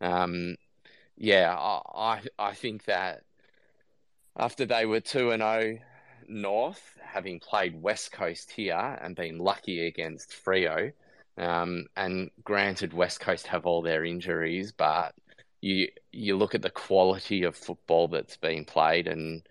[0.00, 0.56] um,
[1.16, 3.22] yeah, I, I think that
[4.36, 5.78] after they were 2 and 0
[6.28, 10.92] North, having played West Coast here and been lucky against Freo,
[11.38, 15.14] um, and granted, West Coast have all their injuries, but
[15.60, 19.42] you you look at the quality of football that's being played, and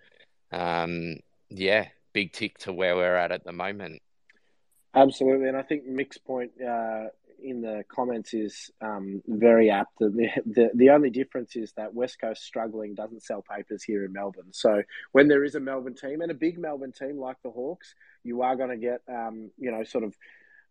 [0.52, 1.16] um,
[1.48, 4.02] yeah, big tick to where we're at at the moment.
[4.94, 7.04] Absolutely, and I think Mick's point uh,
[7.42, 9.98] in the comments is um, very apt.
[9.98, 14.12] The, the the only difference is that West Coast struggling doesn't sell papers here in
[14.12, 14.52] Melbourne.
[14.52, 14.82] So
[15.12, 18.42] when there is a Melbourne team and a big Melbourne team like the Hawks, you
[18.42, 20.16] are going to get um, you know sort of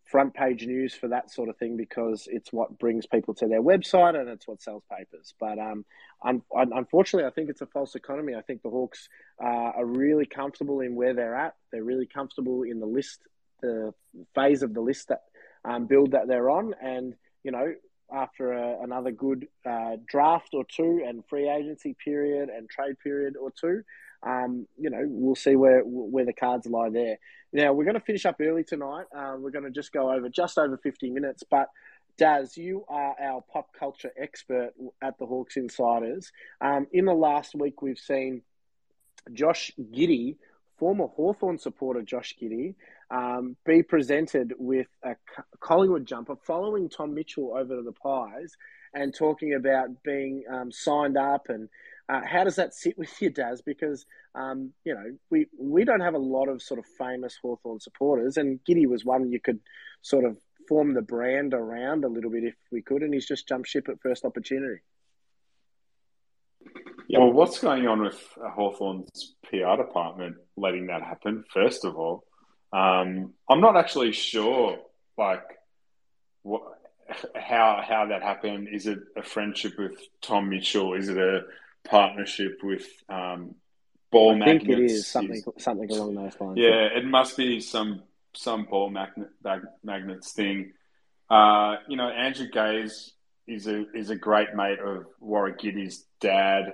[0.06, 3.62] front page news for that sort of thing because it's what brings people to their
[3.62, 5.34] website and it's what sells papers.
[5.40, 5.84] But um,
[6.24, 8.36] un- unfortunately, I think it's a false economy.
[8.36, 9.10] I think the Hawks
[9.44, 11.56] uh, are really comfortable in where they're at.
[11.72, 13.20] They're really comfortable in the list,
[13.62, 13.94] the
[14.36, 15.24] phase of the list that
[15.64, 17.74] um, build that they're on, and you know.
[18.14, 23.36] After a, another good uh, draft or two, and free agency period and trade period
[23.36, 23.82] or two,
[24.24, 27.18] um, you know, we'll see where where the cards lie there.
[27.54, 29.06] Now we're going to finish up early tonight.
[29.16, 31.70] Uh, we're going to just go over just over fifty minutes, but.
[32.18, 36.32] Daz, you are our pop culture expert at the Hawks Insiders.
[36.62, 38.42] Um, in the last week, we've seen
[39.34, 40.38] Josh Giddey,
[40.78, 42.76] former Hawthorn supporter Josh Giddey,
[43.12, 45.18] um, be presented with a
[45.60, 48.56] Collingwood jumper following Tom Mitchell over to the Pies
[48.94, 51.68] and talking about being um, signed up and
[52.08, 53.62] uh, how does that sit with you, Daz?
[53.62, 57.80] Because um, you know we we don't have a lot of sort of famous Hawthorn
[57.80, 59.60] supporters, and Giddey was one you could
[60.02, 60.38] sort of
[60.68, 63.88] form the brand around a little bit if we could, and he's just jumped ship
[63.90, 64.82] at first opportunity.
[67.08, 67.20] Yeah.
[67.20, 71.44] Well, what's going on with Hawthorn's PR department letting that happen?
[71.54, 72.24] First of all,
[72.74, 74.80] um, I'm not actually sure,
[75.18, 75.44] like,
[76.42, 76.64] what,
[77.36, 78.70] how how that happened.
[78.72, 80.94] Is it a friendship with Tom Mitchell?
[80.94, 81.42] Is it a
[81.86, 83.56] partnership with um,
[84.12, 84.64] ball magnets.
[84.64, 86.58] I think it is something something along those lines.
[86.58, 89.30] Yeah, it must be some some ball magnet
[89.84, 90.74] magnets thing.
[91.30, 93.14] Uh, you know, Andrew Gaze
[93.48, 96.74] is a is a great mate of Warwick Giddey's dad.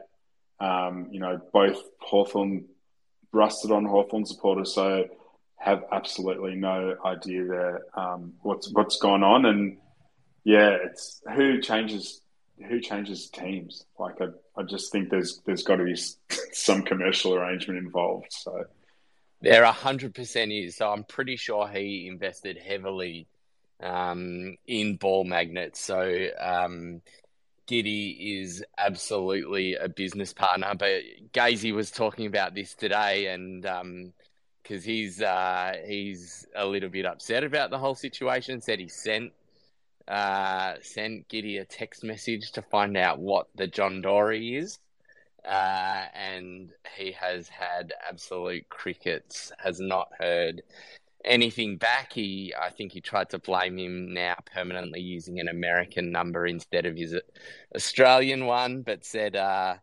[0.60, 2.66] Um, you know, both Hawthorn
[3.32, 5.06] rusted on Hawthorn supporters, so
[5.58, 9.78] have absolutely no idea there um, what's what's gone on, and
[10.44, 12.21] yeah, it's who changes
[12.64, 13.86] who changes teams.
[14.00, 15.96] Like I, I just think there's there's got to be
[16.54, 18.28] some commercial arrangement involved.
[18.32, 18.66] So
[19.42, 20.76] there hundred percent is.
[20.76, 23.28] So I'm pretty sure he invested heavily
[23.82, 25.80] um, in ball magnets.
[25.80, 27.02] So um,
[27.68, 30.74] Giddey is absolutely a business partner.
[30.78, 31.02] But
[31.34, 37.06] Gazy was talking about this today, and because um, he's uh, he's a little bit
[37.06, 38.62] upset about the whole situation.
[38.62, 39.32] Said he sent
[40.12, 44.78] uh, sent Giddey a text message to find out what the John Dory is.
[45.46, 50.62] Uh, and he has had absolute crickets, has not heard
[51.24, 52.12] anything back.
[52.14, 56.86] He, I think he tried to blame him now permanently using an American number instead
[56.86, 57.16] of his
[57.74, 59.76] Australian one, but said, uh,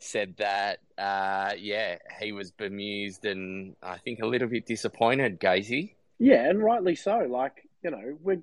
[0.00, 5.94] said that, uh, yeah, he was bemused and I think a little bit disappointed, Gazy.
[6.18, 7.20] Yeah, and rightly so.
[7.30, 8.42] Like, you know, we're,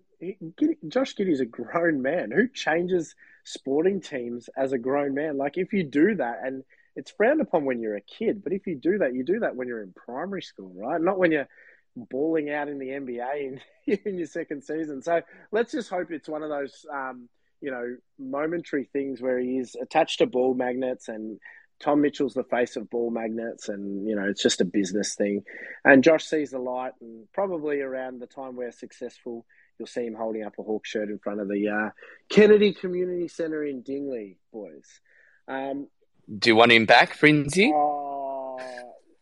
[0.88, 2.32] Josh Giddey's a grown man.
[2.32, 5.38] Who changes sporting teams as a grown man?
[5.38, 6.64] Like, if you do that, and
[6.96, 9.56] it's frowned upon when you're a kid, but if you do that, you do that
[9.56, 11.02] when you're in primary school, right?
[11.02, 11.48] Not when you're
[11.96, 15.02] balling out in the NBA in, in your second season.
[15.02, 15.22] So
[15.52, 17.30] let's just hope it's one of those, um,
[17.62, 21.40] you know, momentary things where he is attached to ball magnets and
[21.80, 25.44] Tom Mitchell's the face of ball magnets, and you know it's just a business thing.
[25.84, 29.46] And Josh sees the light, and probably around the time we're successful,
[29.78, 31.90] you'll see him holding up a Hawk shirt in front of the uh,
[32.30, 35.00] Kennedy Community Centre in Dingley, boys.
[35.48, 35.88] Um,
[36.40, 37.72] Do you want him back, Frinzy?
[37.74, 38.64] Uh,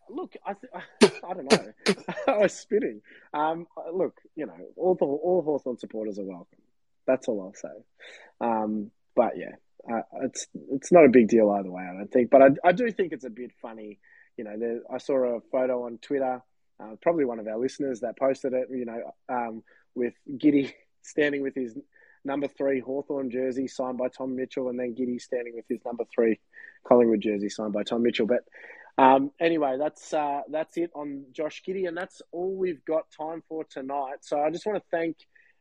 [0.10, 1.74] look, I, th- I don't know.
[2.28, 3.02] I was spitting.
[3.34, 6.60] Um, look, you know, all the, all Hawthorn supporters are welcome.
[7.06, 7.84] That's all I'll say.
[8.40, 9.56] Um, but yeah,
[9.92, 12.30] uh, it's it's not a big deal either way, I don't think.
[12.30, 14.00] But I, I do think it's a bit funny.
[14.38, 16.42] You know, there, I saw a photo on Twitter,
[16.80, 18.68] uh, probably one of our listeners that posted it.
[18.72, 19.64] You know, um,
[19.96, 21.78] with Giddey standing with his
[22.26, 26.06] number three Hawthorn jersey signed by Tom Mitchell, and then Giddey standing with his number
[26.14, 26.40] three
[26.88, 28.28] Collingwood jersey signed by Tom Mitchell.
[28.28, 28.44] But
[28.98, 33.44] um, anyway, that's uh, that's it on Josh Giddey, and that's all we've got time
[33.50, 34.18] for tonight.
[34.22, 35.18] So I just want to thank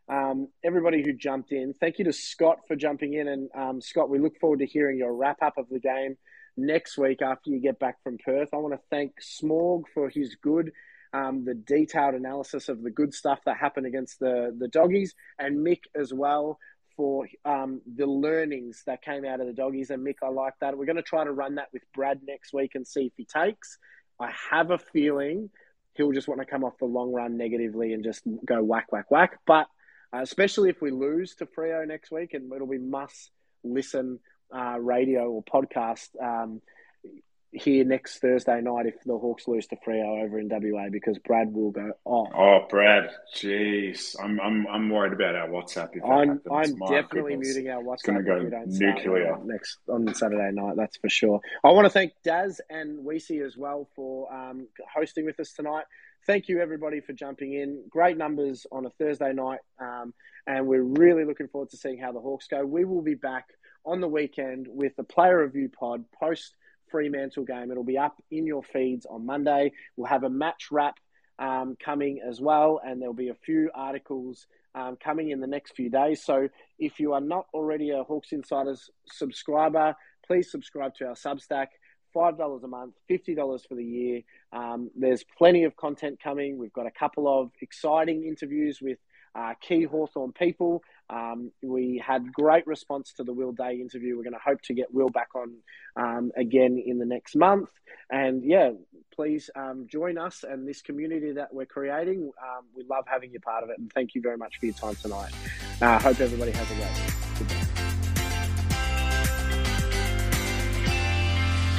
[0.08, 1.74] um, everybody who jumped in.
[1.74, 3.28] Thank you to Scott for jumping in.
[3.28, 6.16] And um, Scott, we look forward to hearing your wrap up of the game
[6.56, 8.50] next week after you get back from Perth.
[8.52, 10.72] I want to thank Smorg for his good,
[11.12, 15.64] um, the detailed analysis of the good stuff that happened against the, the doggies, and
[15.64, 16.58] Mick as well
[16.96, 19.90] for um, the learnings that came out of the doggies.
[19.90, 20.76] And Mick, I like that.
[20.76, 23.24] We're going to try to run that with Brad next week and see if he
[23.24, 23.78] takes.
[24.20, 25.50] I have a feeling
[25.94, 29.10] he'll just want to come off the long run negatively and just go whack, whack,
[29.10, 29.38] whack.
[29.46, 29.66] But
[30.14, 33.30] uh, especially if we lose to Freo next week, and it'll be must
[33.64, 34.18] listen
[34.54, 36.60] uh, radio or podcast um,
[37.53, 41.53] here next Thursday night if the Hawks lose to Freo over in WA because Brad
[41.53, 46.40] will go oh oh Brad jeez I'm I'm I'm worried about our WhatsApp if I'm
[46.50, 47.55] I'm definitely goodness.
[47.55, 51.40] muting our WhatsApp it's going to go nuclear next on Saturday night that's for sure
[51.62, 55.84] I want to thank Daz and Weesey as well for um, hosting with us tonight
[56.26, 57.82] thank you everybody for jumping in.
[57.88, 60.14] Great numbers on a Thursday night, um,
[60.46, 62.64] and we're really looking forward to seeing how the Hawks go.
[62.64, 63.48] We will be back
[63.84, 66.55] on the weekend with the player review pod post
[66.93, 67.72] Fremantle game.
[67.72, 69.72] It'll be up in your feeds on Monday.
[69.97, 70.95] We'll have a match wrap
[71.40, 75.74] um, coming as well, and there'll be a few articles um, coming in the next
[75.74, 76.22] few days.
[76.24, 81.68] So if you are not already a Hawks Insiders subscriber, please subscribe to our Substack.
[82.14, 84.20] $5 a month, $50 for the year.
[84.53, 86.59] Um, there's plenty of content coming.
[86.59, 88.99] We've got a couple of exciting interviews with
[89.34, 90.82] uh, key Hawthorn people.
[91.11, 94.16] Um, we had great response to the Will Day interview.
[94.16, 95.55] We're going to hope to get Will back on
[95.96, 97.68] um, again in the next month.
[98.11, 98.70] And yeah,
[99.14, 102.30] please um, join us and this community that we're creating.
[102.42, 104.74] Um, we love having you part of it, and thank you very much for your
[104.74, 105.32] time tonight.
[105.80, 107.12] I uh, hope everybody has a great day.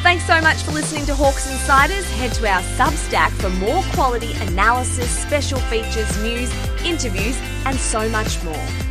[0.04, 2.06] Thanks so much for listening to Hawks Insiders.
[2.16, 6.54] Head to our Substack for more quality analysis, special features, news,
[6.84, 8.83] interviews, and so much more.